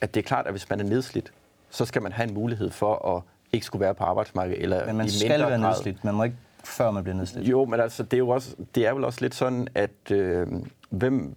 [0.00, 1.32] at det er klart, at hvis man er nedslidt,
[1.70, 3.22] så skal man have en mulighed for at
[3.52, 4.62] ikke skulle være på arbejdsmarkedet.
[4.62, 5.58] Eller Men man skal være grad.
[5.58, 6.04] nedslidt.
[6.04, 7.48] Man må ikke før man bliver nedslidt.
[7.48, 10.46] Jo, men altså, det er jo også, det er vel også lidt sådan, at øh,
[10.90, 11.34] hvem,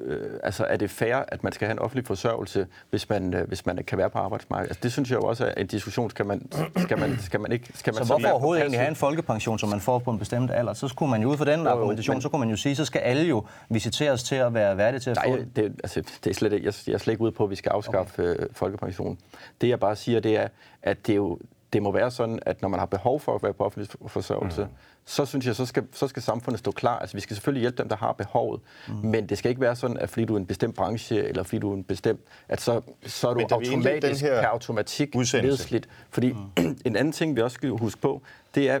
[0.00, 3.48] øh, altså, er det fair, at man skal have en offentlig forsørgelse, hvis man, øh,
[3.48, 4.70] hvis man kan være på arbejdsmarkedet?
[4.70, 6.10] Altså, det synes jeg jo også er en diskussion.
[6.10, 7.68] Skal man, skal man, skal man ikke...
[7.74, 10.10] Skal man Så hvorfor være på overhovedet egentlig have en folkepension, som man får på
[10.10, 10.72] en bestemt alder?
[10.72, 12.76] Så skulle man jo ud fra den jo, argumentation, men- så kunne man jo sige,
[12.76, 15.52] så skal alle jo visiteres til at være værdige til at få Nej, den.
[15.56, 17.56] det, altså, det er slet ikke, jeg, jeg er slet ikke ude på, at vi
[17.56, 18.42] skal afskaffe okay.
[18.42, 19.18] øh, folkepensionen.
[19.60, 20.48] Det jeg bare siger, det er,
[20.82, 21.38] at det, jo,
[21.72, 24.62] det må være sådan, at når man har behov for at være på offentlig forsørgelse,
[24.62, 24.68] mm.
[25.04, 26.98] så synes jeg, så skal, så skal samfundet stå klar.
[26.98, 28.94] Altså, vi skal selvfølgelig hjælpe dem, der har behovet, mm.
[28.94, 31.58] men det skal ikke være sådan, at fordi du er en bestemt branche, eller fordi
[31.58, 35.88] du er en bestemt, at så, så er du automatisk per automatik udsendelse- nedslidt.
[36.10, 36.76] Fordi mm.
[36.86, 38.22] en anden ting, vi også skal huske på,
[38.54, 38.80] det er,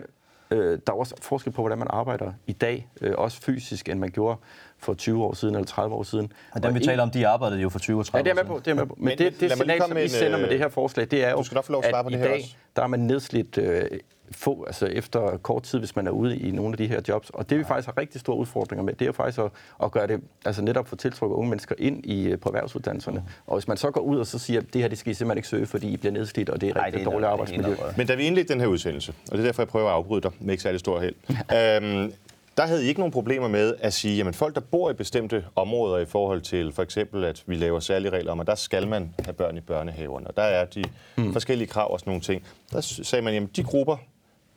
[0.50, 3.98] øh, der er også forskel på, hvordan man arbejder i dag, øh, også fysisk, end
[3.98, 4.38] man gjorde
[4.78, 6.32] for 20 år siden eller 30 år siden.
[6.52, 8.44] Og dem vi taler om, de arbejdede jo for 20 og 30 Ja, det er
[8.44, 8.60] med på.
[8.64, 8.94] Det er med på.
[8.98, 11.30] Men, Men det, det signal, som en, sender med øh, det her forslag, det er
[11.30, 12.54] jo, du skal nok få lov at svare at på i det her dag, også.
[12.76, 13.84] der er man nedslidt øh,
[14.30, 17.30] få, altså efter kort tid, hvis man er ude i nogle af de her jobs.
[17.30, 19.50] Og det vi faktisk har rigtig store udfordringer med, det er jo faktisk at,
[19.82, 23.24] at gøre det, altså netop få tiltrukket unge mennesker ind i, øh, på erhvervsuddannelserne.
[23.46, 25.14] Og hvis man så går ud og så siger, at det her, det skal I
[25.14, 27.72] simpelthen ikke søge, fordi I bliver nedslidt, og det er rigtig det er dårligt arbejdsmiljø.
[27.72, 29.94] er Men da vi indledte den her udsendelse, og det er derfor, jeg prøver at
[29.94, 31.14] afbryde dig med ikke særlig stor held,
[31.56, 32.12] øhm,
[32.58, 35.44] der havde I ikke nogen problemer med at sige, at folk, der bor i bestemte
[35.56, 38.88] områder i forhold til for eksempel, at vi laver særlige regler om, at der skal
[38.88, 40.84] man have børn i børnehaverne, og der er de
[41.16, 41.32] mm.
[41.32, 42.42] forskellige krav og sådan nogle ting.
[42.72, 43.96] Der sagde man, at de grupper,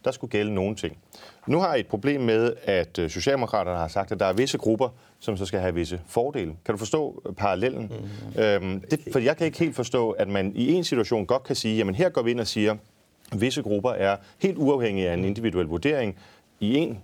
[0.05, 0.97] der skulle gælde nogen ting.
[1.47, 4.57] Nu har I et problem med, at øh, Socialdemokraterne har sagt, at der er visse
[4.57, 4.89] grupper,
[5.19, 6.53] som så skal have visse fordele.
[6.65, 7.81] Kan du forstå øh, parallellen?
[7.81, 8.43] Mm-hmm.
[8.43, 11.55] Øhm, det, for jeg kan ikke helt forstå, at man i en situation godt kan
[11.55, 12.75] sige, jamen her går vi ind og siger,
[13.31, 16.17] at visse grupper er helt uafhængige af en individuel vurdering
[16.59, 16.99] i en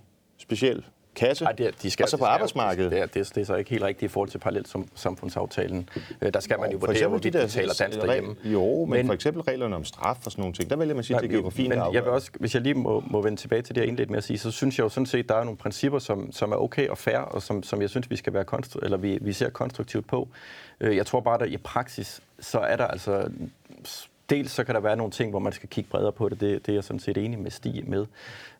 [0.48, 0.84] speciel
[1.16, 2.90] kasse, Ej, det, de skal, og så på de skal, arbejdsmarkedet.
[2.92, 5.88] Det er, det, er, det er så ikke helt rigtigt i forhold til parallelsamfundsaftalen.
[6.22, 8.36] Øh, der skal man jo vurdere, hvorvidt de de der betaler dansk derhjemme.
[8.44, 11.04] Jo, men, men for eksempel reglerne om straf og sådan nogle ting, der vælger man
[11.04, 13.22] sige, at det er geografien, men der jeg vil også, hvis jeg lige må, må
[13.22, 15.28] vende tilbage til det, jeg indledte med at sige, så synes jeg jo sådan set,
[15.28, 18.10] der er nogle principper, som, som er okay og fair, og som, som jeg synes,
[18.10, 20.28] vi skal være konstru- eller vi, vi ser konstruktivt på.
[20.80, 23.30] Øh, Jeg tror bare, at i praksis, så er der altså
[24.30, 26.66] Dels så kan der være nogle ting, hvor man skal kigge bredere på det, det,
[26.66, 28.06] det er jeg sådan set enig med Stig med.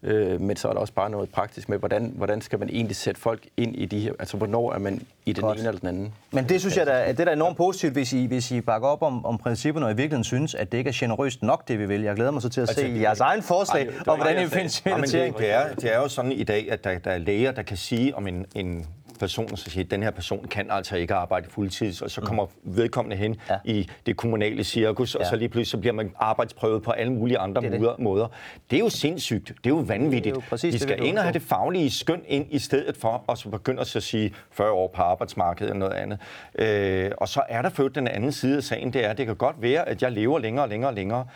[0.02, 2.96] Øh, men så er der også bare noget praktisk med, hvordan, hvordan skal man egentlig
[2.96, 5.58] sætte folk ind i de her, altså hvornår er man i den Godt.
[5.58, 6.14] ene eller den anden.
[6.30, 8.88] Men det synes jeg, da, det er da enormt positivt, hvis I, hvis I bakker
[8.88, 11.78] op om, om principperne, og i virkeligheden synes, at det ikke er generøst nok, det
[11.78, 12.02] vi vil.
[12.02, 14.36] Jeg glæder mig så til at se Altså, jeres egen forslag, Ej, det og hvordan
[14.38, 15.34] I det, finder men finansiering.
[15.34, 17.62] det, det, er, det er jo sådan i dag, at der, der er læger, der
[17.62, 18.86] kan sige om en, en
[19.18, 22.46] person, så siger, at den her person kan altså ikke arbejde fuldtids, og så kommer
[22.62, 23.56] vedkommende hen Ja.
[23.64, 25.28] i det kommunale cirkus, og Ja.
[25.30, 27.98] så lige pludselig så bliver man arbejdsprøvet på alle mulige andre Det det.
[27.98, 28.26] måder.
[28.70, 29.48] Det er jo sindssygt.
[29.48, 30.24] Det er jo vanvittigt.
[30.24, 32.46] Det er jo præcis vi det, skal vi ind og have det faglige skøn ind
[32.50, 35.92] i stedet for, og så begynde at så sige 40 år på arbejdsmarkedet eller noget
[35.94, 36.18] andet.
[36.58, 39.26] Øh, og så er der ført den anden side af sagen, det er, at det
[39.26, 41.26] kan godt være, at jeg lever længere og længere og længere.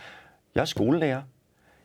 [0.55, 1.22] Jeg er skolelærer.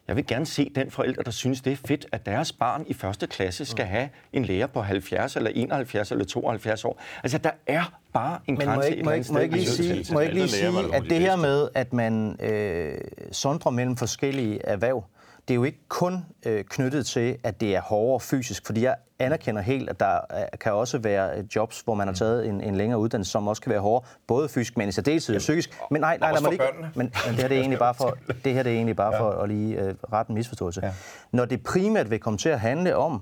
[0.08, 2.94] Jeg vil gerne se den forælder, der synes, det er fedt, at deres barn i
[2.94, 7.02] første klasse skal have en lærer på 70 eller 71 eller 72 år.
[7.24, 10.14] Altså, der er bare en Men må jeg, må, jeg, må jeg ikke lige sige,
[10.14, 12.98] må jeg ikke lige sige at de det her med, at man øh,
[13.32, 15.04] sondrer mellem forskellige erhverv,
[15.48, 18.96] det er jo ikke kun øh, knyttet til, at det er hårdere fysisk, fordi jeg
[19.20, 22.62] anerkender helt, at der er, kan også være øh, jobs, hvor man har taget en,
[22.62, 25.82] en længere uddannelse, som også kan være hårdere, både fysisk, men i særdeleshed psykisk.
[25.92, 28.18] Men nej, nej, lad mig lige, men, men det her det er egentlig bare for,
[28.44, 30.82] det her det er egentlig bare for at lige øh, rette en misforståelse.
[30.84, 30.94] Ja.
[31.32, 33.22] Når det primært vil komme til at handle om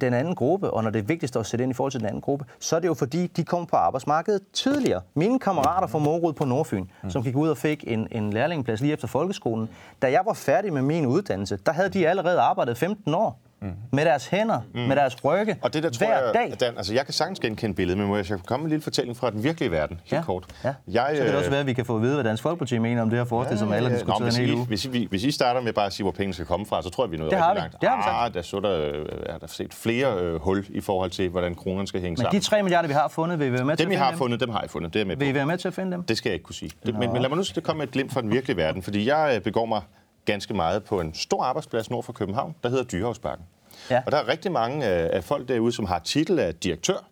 [0.00, 2.08] den anden gruppe, og når det er vigtigst at sætte ind i forhold til den
[2.08, 5.00] anden gruppe, så er det jo fordi, de kom på arbejdsmarkedet tidligere.
[5.14, 7.10] Mine kammerater fra Morud på Nordfyn, mm.
[7.10, 9.68] som gik ud og fik en, en lærlingeplads lige efter folkeskolen,
[10.02, 13.40] da jeg var færdig med min uddannelse, der havde de allerede arbejdet 15 år.
[13.66, 13.96] Mm.
[13.96, 14.80] Med deres hænder, mm.
[14.80, 16.52] med deres rygge, Og det der tror hver jeg, dag.
[16.52, 18.82] at Dan, altså jeg kan sagtens genkende billedet, men må jeg komme med en lille
[18.82, 20.22] fortælling fra den virkelige verden, helt ja.
[20.22, 20.44] kort.
[20.64, 20.74] Ja.
[20.88, 22.42] Jeg, så kan det øh, også være, at vi kan få at vide, hvad Dansk
[22.42, 24.56] Folkeparti mener om det her forslag, som alle har Nå, diskuteret hvis, en hel I,
[24.56, 24.66] uge.
[24.66, 26.90] hvis, I, hvis I starter med bare at sige, hvor pengene skal komme fra, så
[26.90, 27.80] tror jeg, vi er nået Det har rigtig langt.
[27.80, 28.16] Det har vi sagt.
[28.16, 31.54] ah, der, så der, øh, er der set flere øh, hul i forhold til, hvordan
[31.54, 32.40] kronerne skal hænge Men sammen.
[32.40, 34.04] de 3 milliarder, vi har fundet, vil I være med til Dem, at I finde
[34.04, 34.18] har dem?
[34.18, 34.92] fundet, dem har I fundet.
[34.94, 35.16] Det er jeg med.
[35.16, 36.02] Vil I være med til at finde dem?
[36.02, 36.70] Det skal jeg ikke kunne sige.
[36.86, 39.08] Det, men, men lad mig nu komme med et glimt fra den virkelige verden, fordi
[39.08, 39.82] jeg øh, begår mig
[40.24, 43.46] ganske meget på en stor arbejdsplads nord for København, der hedder Dyrehavsbakken.
[43.90, 44.02] Ja.
[44.06, 47.04] Og der er rigtig mange øh, af folk derude, som har titel af direktør,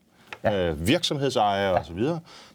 [0.44, 0.68] ja.
[0.68, 1.80] øh, virksomhedsejer ja.
[1.80, 2.00] osv.,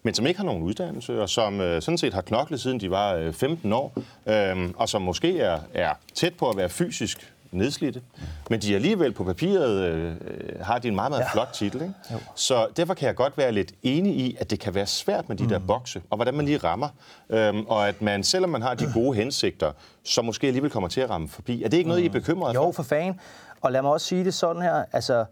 [0.04, 2.92] men som ikke har nogen uddannelse, og som øh, sådan set har knoklet siden de
[2.92, 3.94] var øh, 15 år,
[4.26, 8.02] øh, og som måske er, er tæt på at være fysisk nedslidte,
[8.50, 11.34] men de alligevel på papiret øh, øh, har de en meget, meget ja.
[11.34, 11.82] flot titel.
[11.82, 11.94] Ikke?
[12.36, 15.38] Så derfor kan jeg godt være lidt enig i, at det kan være svært med
[15.38, 16.88] de der bokse, og hvordan man lige rammer,
[17.30, 19.72] øhm, og at man, selvom man har de gode hensigter,
[20.04, 21.64] så måske alligevel kommer til at ramme forbi.
[21.64, 22.66] Er det ikke noget, I er bekymret for?
[22.66, 23.20] Jo, for fanden.
[23.62, 24.84] Og lad mig også sige det sådan her.
[24.91, 25.26] Altså,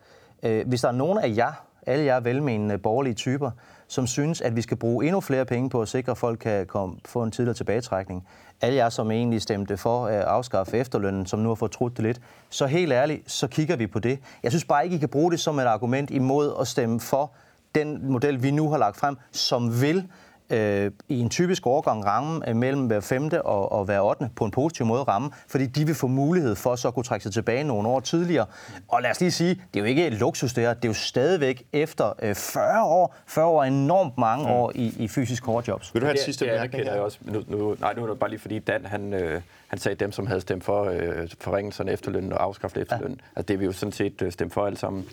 [0.43, 1.51] øh, hvis der er nogen af jer,
[1.86, 3.51] alle jer velmenende borgerlige typer,
[3.88, 6.65] som synes, at vi skal bruge endnu flere penge på at sikre, at folk kan
[6.65, 8.28] komme, få en tidligere tilbagetrækning,
[8.61, 11.97] alle jer, som egentlig stemte for øh, at afskaffe efterlønnen, som nu har fået trudt
[11.97, 14.19] det lidt, så helt ærligt, så kigger vi på det.
[14.43, 17.32] Jeg synes bare ikke, I kan bruge det som et argument imod at stemme for
[17.75, 20.07] den model, vi nu har lagt frem, som vil
[20.50, 24.45] øh, i en typisk overgang ramme øh, mellem hver femte og, og hver ottende på
[24.45, 27.34] en positiv måde ramme, fordi de vil få mulighed for så at kunne trække sig
[27.34, 28.45] tilbage nogle år tidligere.
[28.88, 30.89] Og lad os lige sige, det er jo ikke et luksus det her, det er
[30.89, 35.45] jo stadigvæk efter øh, 40 år, 40 år er enormt mange år i, i fysisk
[35.45, 35.93] hårde jobs.
[35.93, 37.06] Vil du have et Det, sidste det bemærkning anerkender jeg her?
[37.06, 37.18] også.
[37.22, 40.12] Nu, nu, nej, nu er det bare lige fordi Dan, han, øh, han sagde dem,
[40.12, 43.20] som havde stemt for øh, forringelserne af efterlønnen og afskaffet efterlønnen.
[43.22, 43.39] Ja.
[43.39, 45.06] Altså, det er vi jo sådan set øh, stemt for alle sammen.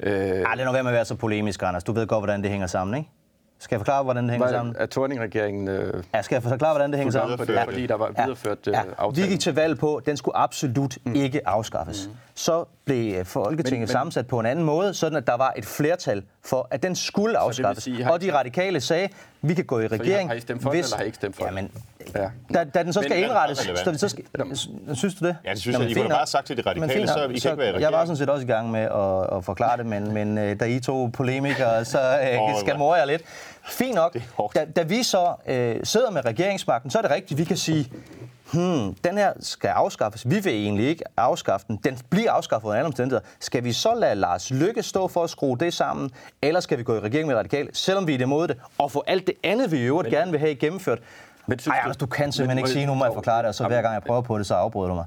[0.00, 1.84] Øh, Ej, lad nu være med at være så polemisk, Anders.
[1.84, 3.10] Du ved godt, hvordan det hænger sammen, ikke?
[3.62, 4.74] Skal jeg forklare, hvordan det hænger sammen?
[4.74, 7.38] var, at Torning-regeringen øh, Ja, skal jeg forklare, hvordan det hænger sammen?
[7.38, 7.64] på det, Ja.
[7.64, 9.26] fordi der var videreført øh, Ja, aftalen.
[9.28, 11.14] vi gik til valg på, at den skulle absolut mm.
[11.14, 12.06] ikke afskaffes.
[12.06, 12.16] Mm.
[12.34, 15.26] Så blev øh, Folketinget men, Men- men, men- sammensat på en anden måde, sådan at
[15.26, 17.84] der var et flertal for, at den skulle afskaffes.
[17.84, 19.08] sige, og de radikale sagde,
[19.42, 20.28] vi kan gå i I har- regering.
[20.28, 21.44] har I stemt for den, eller har I ikke stemt for?
[21.44, 21.70] Jamen,
[22.14, 22.30] Ja.
[22.54, 24.24] da, da den så Men skal indrettes, så, så skal,
[24.94, 25.36] synes du det?
[25.44, 25.96] Ja, det synes Jamen, jeg.
[25.96, 27.14] I kunne bare sagt til de radikale, Men fint så.
[27.14, 29.44] I kan ikke være i Jeg var sådan set også i gang med at, at
[29.44, 33.22] forklare det, men, men øh, da I to polemikere, så øh, skal mor jeg lidt.
[33.64, 34.16] Fint nok.
[34.54, 37.92] Da, da vi så øh, sidder med regeringsmagten, så er det rigtigt, vi kan sige,
[38.52, 40.30] hmm, den her skal afskaffes.
[40.30, 41.80] Vi vil egentlig ikke afskaffe den.
[41.84, 43.24] Den bliver afskaffet under alle omstændigheder.
[43.40, 46.10] Skal vi så lade Lars Lykke stå for at skrue det sammen,
[46.42, 49.04] eller skal vi gå i regering med radikale, selvom vi er imod det, og få
[49.06, 50.98] alt det andet, vi i øvrigt gerne vil have gennemført?
[51.46, 53.38] Men synes Ej, du- Anders, du kan simpelthen Men- ikke sige, nu må jeg forklare
[53.38, 55.04] det, og så hver gang jeg prøver på det, så afbryder du mig.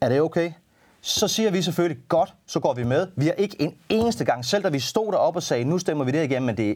[0.00, 0.52] Er det okay?
[1.00, 3.06] Så siger vi selvfølgelig, godt, så går vi med.
[3.16, 6.04] Vi har ikke en eneste gang, selv da vi stod deroppe og sagde, nu stemmer
[6.04, 6.74] vi det igennem, men det er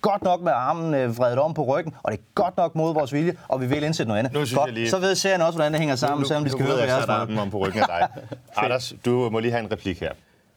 [0.00, 2.94] godt nok med armen øh, vredet om på ryggen, og det er godt nok mod
[2.94, 4.32] vores vilje, og vi vil indsætte noget andet.
[4.32, 6.50] Nu synes godt, jeg lige- Så ved serien også, hvordan det hænger sammen, selvom de
[6.50, 8.08] skal nu høre på jeg, armen om på ryggen af dig.
[8.64, 10.12] Anders, du må lige have en replik her.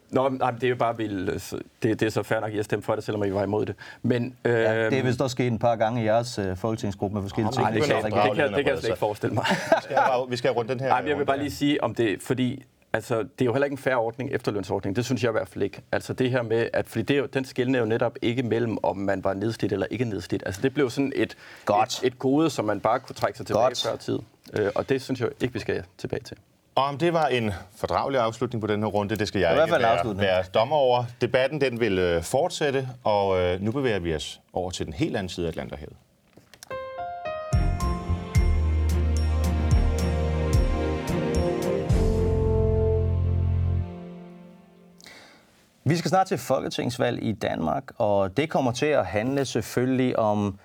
[0.09, 1.41] Nå, nej, det er jo bare vildt.
[1.41, 3.43] så Det, det er så fair nok, at jeg stemte for det, selvom I var
[3.43, 3.75] imod det.
[4.01, 7.13] Men, øh, Ja, det er vist også sket en par gange i jeres øh, folketingsgruppe
[7.13, 7.61] med forskellige ting.
[7.63, 8.97] Nej, det, Det kan, det, kan, det, kan, det kan jeg slet ikke sig.
[8.97, 9.45] forestille mig.
[9.75, 10.87] Vi skal have, vi skal rundt den her.
[10.87, 13.65] Nej, jeg vil bare runde lige sige om det, fordi altså, det er jo heller
[13.65, 14.95] ikke en færre ordning, efterlønsordning.
[14.95, 15.81] Det synes jeg i hvert fald ikke.
[15.91, 18.97] Altså det her med, at fordi det jo, den er jo netop ikke mellem, om
[18.97, 20.43] man var nedslidt eller ikke nedslidt.
[20.45, 21.99] Altså det blev sådan et, Godt.
[22.03, 23.83] et, et gode, som man bare kunne trække sig tilbage Godt.
[23.89, 24.19] før tid.
[24.53, 26.37] Øh, og det synes jeg ikke, vi skal tilbage til.
[26.77, 29.63] Og om det var en fordragelig afslutning på den her runde, det skal jeg Det
[29.63, 31.03] ikke være, være dommer over.
[31.21, 35.17] Debatten den vil øh, fortsætte, og øh, nu bevæger vi os over til den helt
[35.17, 35.95] anden side af Atlanterhavet.
[45.83, 50.59] Vi skal snart til folketingsvalg i Danmark, og det kommer til at handle selvfølgelig om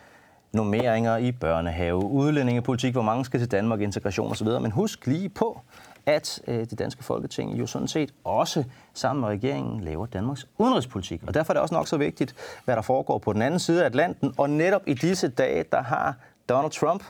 [0.52, 4.48] normeringer i børnehave, udlændingepolitik, hvor mange skal til Danmark, integration osv.
[4.48, 5.60] Men husk lige på,
[6.06, 11.22] at øh, det danske folketing jo sådan set også sammen med regeringen laver Danmarks udenrigspolitik.
[11.26, 12.34] Og derfor er det også nok så vigtigt,
[12.64, 14.34] hvad der foregår på den anden side af Atlanten.
[14.38, 16.16] Og netop i disse dage, der har
[16.48, 17.04] Donald Trump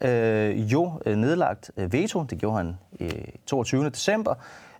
[0.00, 3.90] øh, jo øh, nedlagt øh, veto, det gjorde han øh, 22.
[3.90, 4.34] december,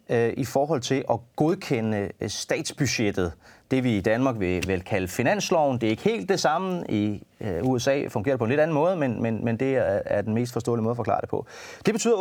[0.09, 3.33] øh, i forhold til at godkende øh, statsbudgettet.
[3.71, 5.81] Det vi i Danmark vil, vil kalde finansloven.
[5.81, 6.85] Det er ikke helt det samme.
[6.89, 10.01] I øh, USA fungerer det på en lidt anden måde, men, men, men det er,
[10.05, 11.47] er den mest forståelige måde at forklare det på.
[11.87, 12.15] Det betyder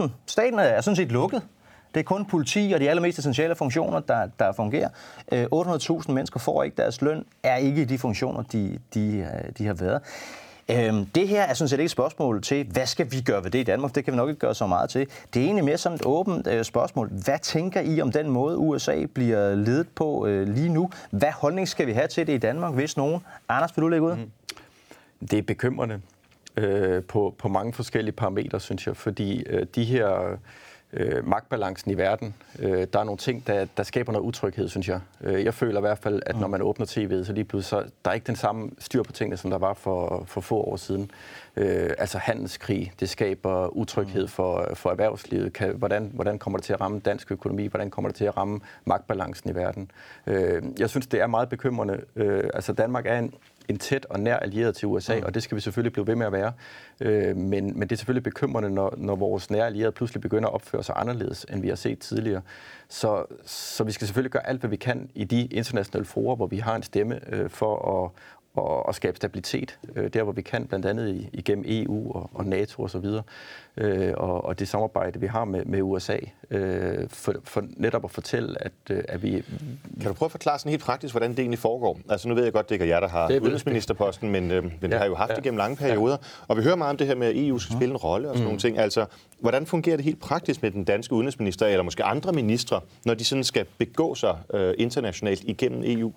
[0.00, 0.08] 800.000.
[0.26, 1.42] Staten er sådan set lukket.
[1.94, 4.88] Det er kun politi og de allermest essentielle funktioner, der, der fungerer.
[5.32, 9.50] Øh, 800.000 mennesker får ikke deres løn, er ikke i de funktioner, de, de, øh,
[9.58, 10.02] de har været.
[10.70, 13.50] Øhm, det her er sådan set ikke et spørgsmål til, hvad skal vi gøre ved
[13.50, 13.94] det i Danmark?
[13.94, 15.06] Det kan vi nok ikke gøre så meget til.
[15.34, 17.08] Det er egentlig mere sådan et åbent øh, spørgsmål.
[17.24, 20.90] Hvad tænker I om den måde, USA bliver ledet på øh, lige nu?
[21.10, 23.20] Hvad holdning skal vi have til det i Danmark, hvis nogen?
[23.48, 24.16] Anders, vil du lægge ud?
[24.16, 24.30] Mm.
[25.30, 26.00] Det er bekymrende
[26.56, 30.36] øh, på, på mange forskellige parametre, synes jeg, fordi øh, de her
[30.96, 34.88] øh, magtbalancen i verden, øh, der er nogle ting, der, der skaber noget utryghed, synes
[34.88, 35.00] jeg.
[35.20, 37.90] Øh, jeg føler i hvert fald, at når man åbner tv'et, så lige pludselig, så
[38.04, 40.76] der er ikke den samme styr på tingene, som der var for, for få år
[40.76, 41.10] siden.
[41.56, 45.52] Øh, altså handelskrig, det skaber utryghed for, for erhvervslivet.
[45.52, 47.66] Kan, hvordan, hvordan kommer det til at ramme dansk økonomi?
[47.66, 49.90] Hvordan kommer det til at ramme magtbalancen i verden?
[50.26, 52.00] Øh, jeg synes, det er meget bekymrende.
[52.16, 53.34] Øh, altså Danmark er en,
[53.68, 56.26] en tæt og nær allieret til USA, og det skal vi selvfølgelig blive ved med
[56.26, 56.52] at være.
[57.00, 60.54] Øh, men, men det er selvfølgelig bekymrende, når, når vores nære allierede pludselig begynder at
[60.54, 62.42] opføre sig anderledes, end vi har set tidligere.
[62.88, 66.46] Så, så vi skal selvfølgelig gøre alt, hvad vi kan i de internationale forer, hvor
[66.46, 68.10] vi har en stemme øh, for at,
[68.54, 72.30] og, og skabe stabilitet, øh, der hvor vi kan, blandt andet i, igennem EU og,
[72.34, 73.22] og NATO osv., og, så videre,
[73.76, 76.16] øh, og, og det samarbejde, vi har med, med USA,
[76.50, 79.30] øh, for, for netop at fortælle, at, øh, at vi...
[80.00, 82.00] Kan du prøve at forklare sådan helt praktisk, hvordan det egentlig foregår?
[82.08, 84.72] Altså nu ved jeg godt, det ikke er jer, der har udenrigsministerposten, men, øh, men
[84.82, 85.34] ja, det Ja, har jo haft ja.
[85.34, 86.16] det gennem lange perioder.
[86.48, 88.34] Og vi hører meget om det her med, at EU skal spille en rolle og
[88.34, 88.46] sådan mm.
[88.46, 88.78] nogle ting.
[88.78, 89.06] Altså,
[89.40, 93.24] hvordan fungerer det helt praktisk med den danske udenrigsminister, eller måske andre ministre, når de
[93.24, 96.12] sådan skal begå sig øh, internationalt igennem EU?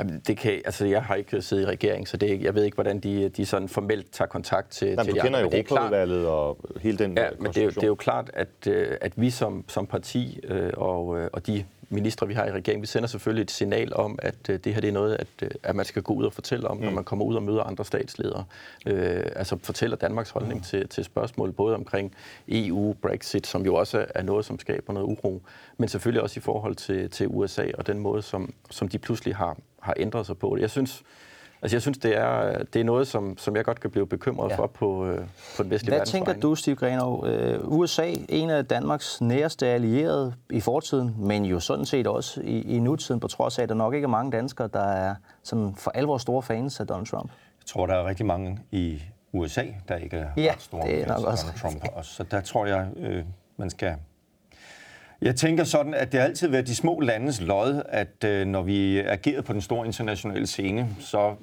[0.00, 2.64] Jamen, det kan, altså, jeg har ikke siddet i regering, så det er, jeg ved
[2.64, 5.44] ikke, hvordan de, de sådan formelt tager kontakt til, Jamen, til du de kender er
[5.44, 8.66] Europaudvalget og hele den Ja, øh, men det er, jo, det er jo klart, at,
[8.66, 12.82] øh, at vi som, som parti øh, og, og de ministre, vi har i regeringen,
[12.82, 15.84] vi sender selvfølgelig et signal om, at det her det er noget, at, at man
[15.84, 16.82] skal gå ud og fortælle om, mm.
[16.82, 18.44] når man kommer ud og møder andre statsledere.
[18.86, 20.64] Øh, altså fortæller Danmarks holdning mm.
[20.64, 22.14] til, til spørgsmål, både omkring
[22.48, 25.42] EU, Brexit, som jo også er noget, som skaber noget uro,
[25.78, 29.36] men selvfølgelig også i forhold til, til USA og den måde, som, som de pludselig
[29.36, 30.56] har, har ændret sig på.
[30.60, 31.02] Jeg synes,
[31.62, 34.50] Altså jeg synes, det er, det er noget, som, som jeg godt kan blive bekymret
[34.50, 34.56] Ja.
[34.56, 35.18] for på, øh,
[35.56, 36.42] på den vestlige Hvad tænker vegne.
[36.42, 37.26] du, Steve Grenov?
[37.26, 42.60] Øh, USA, en af Danmarks næreste allierede i fortiden, men jo sådan set også i,
[42.76, 45.74] i nutiden, på trods af, at der nok ikke er mange danskere, der er sådan
[45.76, 47.30] for alvor store fans af Donald Trump.
[47.32, 49.02] Jeg tror, der er rigtig mange i
[49.32, 51.96] USA, der ikke er Ja, ret store det er fans af også Donald Trump.
[51.96, 53.24] Og så der tror jeg, øh,
[53.56, 53.94] man skal...
[55.22, 58.62] Jeg tænker sådan, at det har altid været de små landes lod, at øh, når
[58.62, 61.34] vi agerede på den store internationale scene, så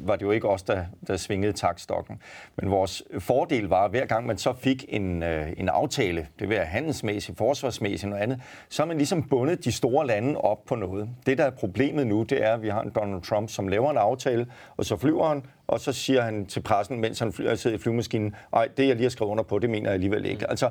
[0.00, 2.22] var det jo ikke os, der, der svingede takstokken.
[2.56, 6.48] Men vores fordel var, at hver gang man så fik en, øh, en aftale, det
[6.48, 10.40] vil være handelsmæssigt, forsvarsmæssigt og noget andet, så har man ligesom bundet de store lande
[10.40, 11.08] op på noget.
[11.26, 13.90] Det, der er problemet nu, det er, at vi har en Donald Trump, som laver
[13.90, 17.54] en aftale, og så flyver han, og så siger han til pressen, mens han flyver,
[17.54, 20.26] sidder i flyvemaskinen, nej, det jeg lige har skrevet under på, det mener jeg alligevel
[20.26, 20.50] ikke.
[20.50, 20.70] Altså,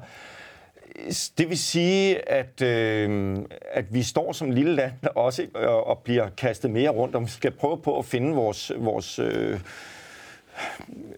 [1.37, 3.37] det vil sige, at, øh,
[3.71, 7.29] at vi står som lille land også og, og bliver kastet mere rundt, og vi
[7.29, 9.59] skal prøve på at finde vores, vores, øh,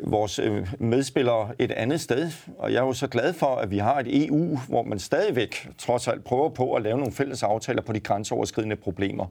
[0.01, 2.31] vores øh, medspillere et andet sted.
[2.57, 5.69] Og jeg er jo så glad for, at vi har et EU, hvor man stadigvæk
[5.77, 9.25] trods alt prøver på at lave nogle fælles aftaler på de grænseoverskridende problemer.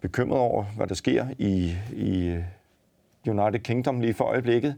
[0.00, 2.44] Bekymret over, hvad der sker i, i øh,
[3.26, 4.76] United Kingdom lige for øjeblikket.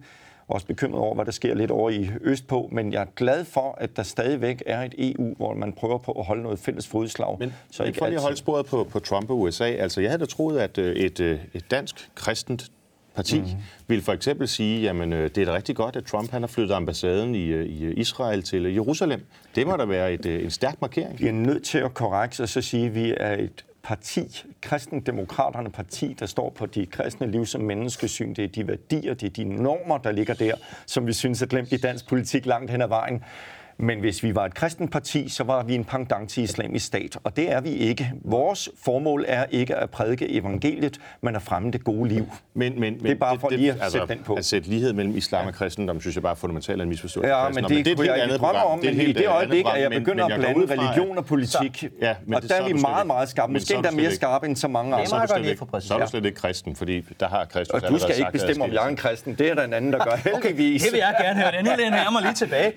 [0.49, 3.75] Også bekymret over, hvad der sker lidt over i Østpå, men jeg er glad for,
[3.79, 7.37] at der stadigvæk er et EU, hvor man prøver på at holde noget fælles fodslag.
[7.39, 9.65] Men så ikke for lige at holde sporet på, på Trump og USA.
[9.65, 12.71] Altså, jeg havde da troet, at øh, et, øh, et dansk kristent
[13.15, 13.47] parti mm.
[13.89, 16.47] vil for eksempel sige, jamen øh, det er da rigtig godt, at Trump han har
[16.47, 19.27] flyttet ambassaden i, i Israel til Jerusalem.
[19.55, 21.21] Det må da være et, en stærk markering.
[21.21, 25.71] Vi er nødt til at korrekte og så sige, at vi er et parti, kristendemokraterne
[25.71, 28.35] parti, der står på de kristne liv som menneskesyn.
[28.35, 30.55] Det er de værdier, det er de normer, der ligger der,
[30.87, 33.25] som vi synes er glemt i dansk politik langt hen ad vejen.
[33.79, 37.19] Men hvis vi var et kristent parti, så var vi en pendant til islamisk stat,
[37.25, 38.13] og det er vi ikke.
[38.25, 42.33] Vores formål er ikke at prædike evangeliet, men at fremme det gode liv.
[42.55, 44.35] Men, men, det er bare for det, lige at altså, sætte den på.
[44.35, 47.35] At sætte lighed mellem islam og kristendom, synes jeg bare er fundamentalt en misforståelse.
[47.35, 48.67] Ja, men det, men det er et helt andet program.
[48.67, 52.35] Om, men i det øjeblik, at jeg begynder at blande religion og politik, ja, men
[52.35, 53.53] og det, der er vi meget, meget skarpe.
[53.53, 55.07] Måske endda mere skarpe end så mange andre.
[55.07, 58.65] Så er du slet ikke kristen, fordi der har Kristus Og du skal ikke bestemme,
[58.65, 59.35] om jeg er en kristen.
[59.35, 60.83] Det er der en anden, der gør heldigvis.
[60.83, 61.63] Det vil jeg gerne høre.
[61.63, 62.73] Nu læner jeg mig lige tilbage.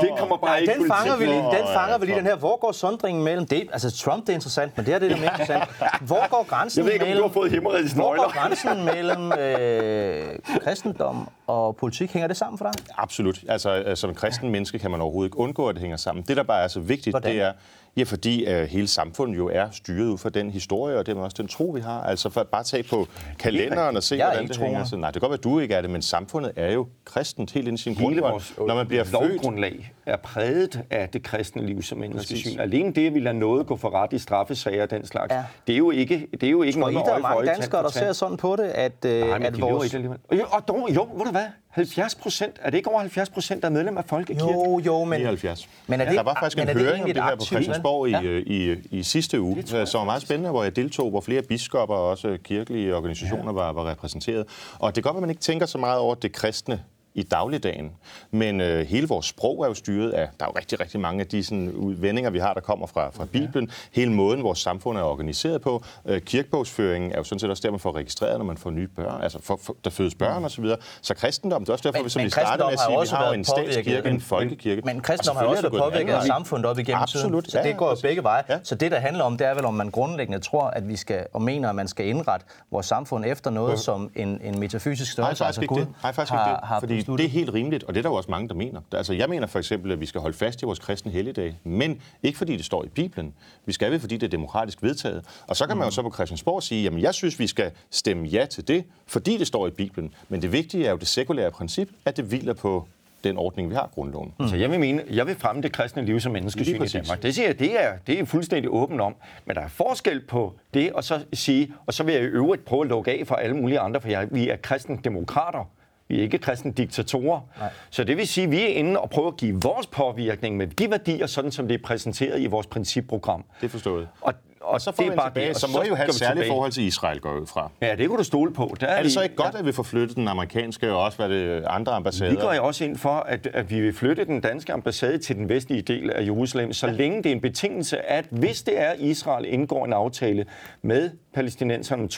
[0.00, 2.36] Det kommer bare ikke den fanger vi lige, den fanger vi lige den her.
[2.36, 3.68] Hvor går sondringen mellem det?
[3.72, 5.64] Altså Trump, det er interessant, men det er det, er mere interessant.
[6.00, 7.24] Hvor går grænsen jeg ved ikke, mellem...
[7.24, 12.12] Om du har fået Hvor går grænsen mellem øh, kristendom og politik?
[12.12, 12.72] Hænger det sammen for dig?
[12.98, 13.44] Absolut.
[13.48, 16.24] Altså, som kristen menneske kan man overhovedet ikke undgå, at det hænger sammen.
[16.28, 17.32] Det, der bare er så vigtigt, Hvordan?
[17.32, 17.52] det er,
[17.96, 21.20] Ja, fordi uh, hele samfundet jo er styret ud fra den historie, og det er
[21.20, 22.02] også den tro, vi har.
[22.02, 24.68] Altså for at bare tage på kalenderen og se, jeg hvordan det troer.
[24.68, 24.84] hænger.
[24.84, 26.86] Så, nej, det kan godt være, at du ikke er det, men samfundet er jo
[27.04, 28.32] kristent helt ind i sin Hele grundvold.
[28.32, 32.60] vores Når man bliver lovgrundlag er præget af det kristne liv som menneskesyn.
[32.60, 35.44] Alene det, at vi lader noget gå for ret i straffesager og den slags, ja.
[35.66, 37.82] det er jo ikke, det er jo ikke Tror noget I, der er mange danskere,
[37.82, 39.94] der ser sådan på det, at, øh, Nej, men at de vores...
[39.94, 41.46] Jo, og dog, jo, ved du hvad?
[41.70, 44.54] 70 procent, er det ikke over 70 procent, der er medlem af Folkekirken?
[44.54, 45.20] Jo, jo, men...
[45.20, 45.68] 79.
[45.86, 47.44] Men er det, der var faktisk men en det høring om det et her på
[47.44, 48.26] Christiansborg i, land?
[48.26, 51.94] i, i, i sidste uge, som var meget spændende, hvor jeg deltog, hvor flere biskopper
[51.94, 54.46] og også kirkelige organisationer var, var repræsenteret.
[54.78, 56.80] Og det kan godt at man ikke tænker så meget over det kristne
[57.14, 57.90] i dagligdagen.
[58.30, 61.20] Men øh, hele vores sprog er jo styret af, der er jo rigtig, rigtig mange
[61.20, 63.70] af de sådan, vendinger, vi har, der kommer fra, fra Bibelen.
[63.92, 65.82] Hele måden, vores samfund er organiseret på.
[66.06, 68.88] Øh, kirkebogsføringen er jo sådan set også der, man får registreret, når man får nye
[68.88, 70.64] børn, altså for, for, der fødes børn osv.
[70.64, 72.80] Så, så kristendom, det er også derfor, Men- vi, som men vi startede med at
[72.80, 74.82] har sige, vi har en statskirke, en men- folkekirke.
[74.84, 77.50] Men Og kristendom har jo også været påvirket af samfundet op igennem Absolut, tiden.
[77.50, 78.42] Så ja, det går jo begge veje.
[78.48, 78.58] Ja.
[78.62, 81.26] Så det, der handler om, det er vel, om man grundlæggende tror, at vi skal,
[81.32, 85.44] og mener, at man skal indrette vores samfund efter noget, som en, en metafysisk størrelse,
[85.44, 87.24] altså Gud, har, har besluttet.
[87.24, 88.80] det er helt rimeligt, og det er der jo også mange, der mener.
[88.92, 92.00] Altså, jeg mener for eksempel, at vi skal holde fast i vores kristne helligdag, men
[92.22, 93.34] ikke fordi det står i Bibelen.
[93.66, 95.24] Vi skal det, fordi det er demokratisk vedtaget.
[95.46, 98.26] Og så kan man jo så på Christiansborg sige, jamen jeg synes, vi skal stemme
[98.26, 100.14] ja til det, fordi det står i Bibelen.
[100.28, 102.86] Men det vigtige er jo det sekulære princip, at det hviler på
[103.24, 104.32] den ordning, vi har, grundloven.
[104.48, 106.86] Så jeg vil mene, jeg vil fremme det kristne liv som menneskesyn i.
[106.86, 107.22] Danmark.
[107.22, 109.14] Det siger jeg, det er, det er fuldstændig åben om.
[109.46, 112.64] Men der er forskel på det, og så sige, og så vil jeg i øvrigt
[112.64, 115.70] prøve at lukke af for alle mulige andre, for jeg, vi er kristendemokrater.
[116.10, 117.40] Vi er ikke kristne diktatorer.
[117.58, 117.68] Nej.
[117.90, 120.66] Så det vil sige, at vi er inde og prøver at give vores påvirkning med
[120.66, 123.44] de værdier, sådan som det er præsenteret i vores principprogram.
[123.60, 124.08] Det er forstået.
[124.20, 125.56] Og, og Så får det vi er bare tilbage, det.
[125.56, 126.50] Så må I jo have et særligt tilbage.
[126.50, 127.70] forhold til Israel, går ud fra.
[127.82, 128.74] Ja, det kunne du stole på.
[128.80, 131.18] Der Er det vi- så ikke godt, at vi får flyttet den amerikanske og også
[131.18, 132.30] hvad det andre ambassader?
[132.30, 135.36] Vi går jo også ind for, at, at vi vil flytte den danske ambassade til
[135.36, 138.90] den vestlige del af Jerusalem, så længe det er en betingelse, at hvis det er,
[138.90, 140.46] at Israel indgår en aftale
[140.82, 142.08] med palæstinenserne en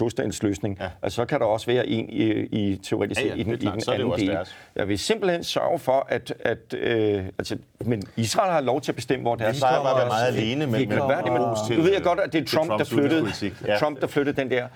[0.42, 0.88] løsning, ja.
[1.02, 3.58] altså, så kan der også være en i, i teoretisk Ja, ja, i den, det
[3.58, 3.76] er klart.
[3.76, 4.28] i den er det anden del.
[4.28, 4.56] deres.
[4.76, 8.96] Jeg vil simpelthen sørge for, at, at øh, altså, men Israel har lov til at
[8.96, 11.92] bestemme, hvor deres at være meget alene vi med, kan være det, men du ved
[11.92, 13.26] jeg godt, at det er Trump, der flyttede.
[13.66, 13.76] Ja.
[13.76, 14.66] Trump, der flyttede den der.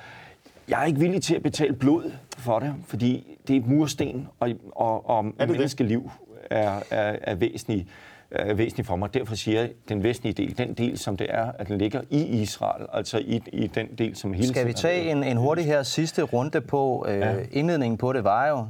[0.68, 4.51] Jeg er ikke villig til at betale blod for det, fordi det er mursten, og,
[4.74, 5.49] og, og det?
[5.49, 6.11] menneskeliv
[6.51, 7.87] er, er, er væsentlig
[8.31, 9.14] er væsentlig for mig.
[9.14, 12.22] Derfor siger jeg, den vestlige del, den del, som det er, at den ligger i
[12.22, 15.83] Israel, altså i, i den del, som hele Skal vi tage en, en hurtig her
[15.83, 17.07] sidste runde på?
[17.09, 17.35] Øh, ja.
[17.51, 18.66] Indledningen på det var jo,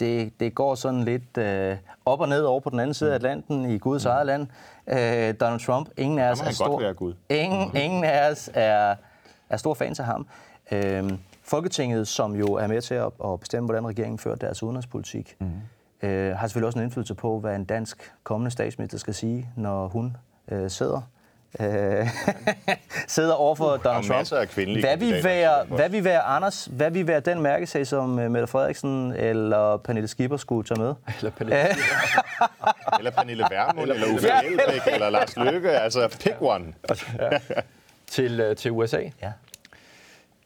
[0.00, 3.14] det, det går sådan lidt øh, op og ned over på den anden side af
[3.14, 4.46] Atlanten i Guds eget land.
[4.86, 7.14] Øh, Donald Trump, ingen af os er stor, godt være Gud.
[7.28, 8.94] Ingen, ingen af os er,
[9.50, 10.26] er stor fans af ham.
[10.72, 11.10] Øh,
[11.42, 15.50] Folketinget, som jo er med til at, at bestemme, hvordan regeringen fører deres udenrigspolitik, mm.
[16.02, 19.88] Øh, har selvfølgelig også en indflydelse på, hvad en dansk kommende statsminister skal sige, når
[19.88, 20.16] hun
[20.48, 21.00] øh, sidder
[21.60, 22.08] øh,
[23.08, 24.28] sidder over for Donald Trump.
[24.30, 28.46] hvad kandidater, være, hvad vil være Anders, hvad vil være den mærkesag, som øh, Mette
[28.46, 30.94] Frederiksen eller Pernille Skipper skulle tage med?
[31.18, 31.56] Eller Pernille.
[32.98, 35.70] Eller Pernille Vermund, eller Uffe Elbæk, eller Lars Løkke.
[35.70, 36.74] Altså, pick one.
[38.06, 39.00] til, øh, til USA?
[39.22, 39.32] Ja.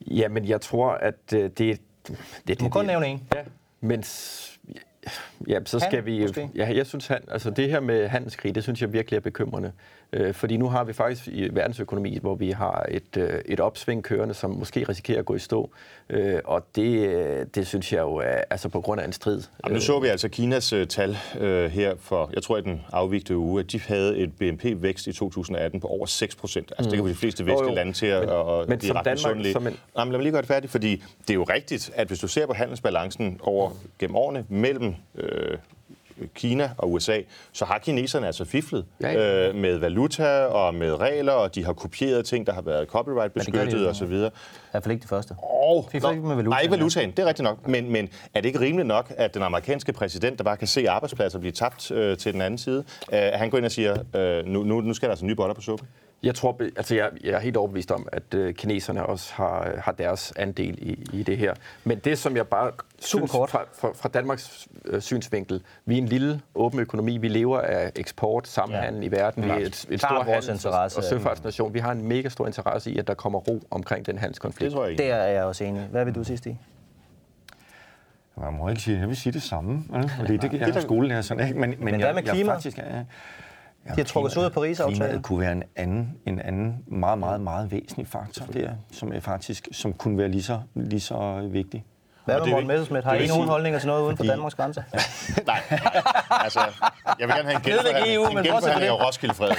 [0.01, 1.81] Jamen, jeg tror, at øh, det, det,
[2.49, 3.29] det Du må kun nævne en.
[3.35, 3.41] Ja,
[3.81, 4.03] Men
[5.49, 6.21] Ja, så skal Han, vi...
[6.21, 6.51] måske?
[6.55, 9.73] Ja, jeg synes, han, altså det her med handelskrig, det synes jeg virkelig er bekymrende.
[10.17, 14.05] Øh, fordi nu har vi faktisk i verdensøkonomi, hvor vi har et, øh, et opsving
[14.05, 15.71] kørende, som måske risikerer at gå i stå.
[16.11, 19.43] Øh, og det, øh, det synes jeg jo er altså på grund af en strid.
[19.65, 21.11] Jamen, nu så vi altså Kinas uh, tal
[21.41, 25.12] uh, her for, jeg tror i den afvigte uge, at de havde et BNP-vækst i
[25.12, 26.73] 2018 på over 6 procent.
[26.79, 29.05] Altså det kan vi de fleste vestlige lande til at Men- og men blive ret
[29.05, 29.19] Danmark-
[29.53, 32.07] som en- Jamen, lad mig lige gøre det færdigt, fordi det er jo rigtigt, at
[32.07, 35.59] hvis du ser på handelsbalancen over gennem årene mellem øh,
[36.35, 37.21] Kina og USA,
[37.53, 39.49] så har kineserne altså fiflet Ja, ja.
[39.49, 43.35] øh, med valuta og med regler, og de har kopieret ting, der har været copyright
[43.35, 43.89] gør de beskyttet jo.
[43.89, 44.12] osv.
[44.12, 44.33] I hvert
[44.73, 45.35] fald ikke det første.
[45.43, 47.69] Oh, Fik ikke med valutaen, Nej, ikke valutaen, det er rigtigt nok.
[47.69, 50.91] Men, men er det ikke rimeligt nok, at den amerikanske præsident, der bare kan se
[50.91, 54.47] arbejdspladser blive tabt øh, til den anden side, øh, han går ind og siger, øh,
[54.47, 55.89] nu, nu, nu skal der altså nye boller på suppen?
[56.23, 59.93] Jeg tror, altså jeg, jeg er helt overbevist om, at øh, kineserne også har, har
[59.93, 61.55] deres andel i, i det her.
[61.85, 63.51] Men det, som jeg bare synes kort.
[63.51, 67.93] fra, fra, fra Danmarks øh, synsvinkel, vi er en lille åben økonomi, vi lever af
[67.97, 69.01] eksport, samhandel Ja.
[69.01, 69.07] ja.
[69.07, 70.99] i verden, vi er et, et stort vores handels- interesse.
[70.99, 71.75] og, og søfartsnation.
[71.75, 74.65] Vi har en mega stor interesse i, at der kommer ro omkring den handelskonflikt.
[74.71, 75.03] Det tror jeg ikke.
[75.03, 75.83] Der er jeg også enig.
[75.83, 76.61] Hvad vil du sige, Stig?
[78.37, 79.85] Man må ikke sige, jeg vil sige det samme.
[80.19, 81.61] Fordi det, jeg er skolelærer sådan ikke.
[81.61, 82.53] Men, men, hvad jeg, med jeg klima?
[82.55, 83.05] faktisk er,
[83.87, 85.01] jeg, De har trukket sig ud af Paris-aftalen.
[85.01, 89.20] Klimaet kunne være en anden, en anden meget, meget, meget væsentlig faktor der, som er
[89.20, 91.85] faktisk, som kunne være lige så, lige så vigtig.
[92.24, 93.05] Hvad med Morten Messerschmidt?
[93.05, 94.82] Har I nogen holdninger til noget uden for Danmarks grænser?
[95.47, 95.61] Nej,
[96.30, 96.61] altså,
[97.07, 99.51] jeg vil gerne have en genforhandling, EU, en genforhandling af Roskilde Fred.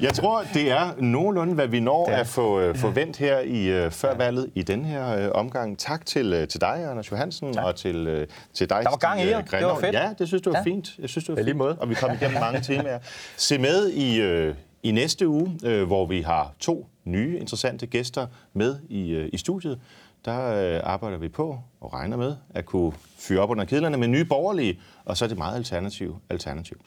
[0.00, 3.66] Jeg tror, det er nogenlunde, hvad vi når at få, øh, få vendt her i
[3.66, 5.78] øh, før valget i den her øh, omgang.
[5.78, 9.20] Tak til, øh, til dig, Anders Johansen, og til, øh, til dig, Der var gang
[9.22, 9.38] i jer.
[9.38, 9.94] øh, Det var fedt.
[9.94, 10.62] Ja, det synes du var Ja.
[10.64, 10.88] fint.
[10.98, 11.58] Jeg synes, det var Ja, lige fint.
[11.58, 11.76] måde.
[11.80, 12.98] Og vi kom igennem mange temaer.
[13.36, 18.26] Se med i, øh, i næste uge, øh, hvor vi har to nye interessante gæster
[18.54, 19.78] med i, øh, i studiet.
[20.24, 24.08] Der øh, arbejder vi på og regner med at kunne fyre op under kedlerne med
[24.08, 26.80] nye borgerlige, og så er det meget alternativ alternativ.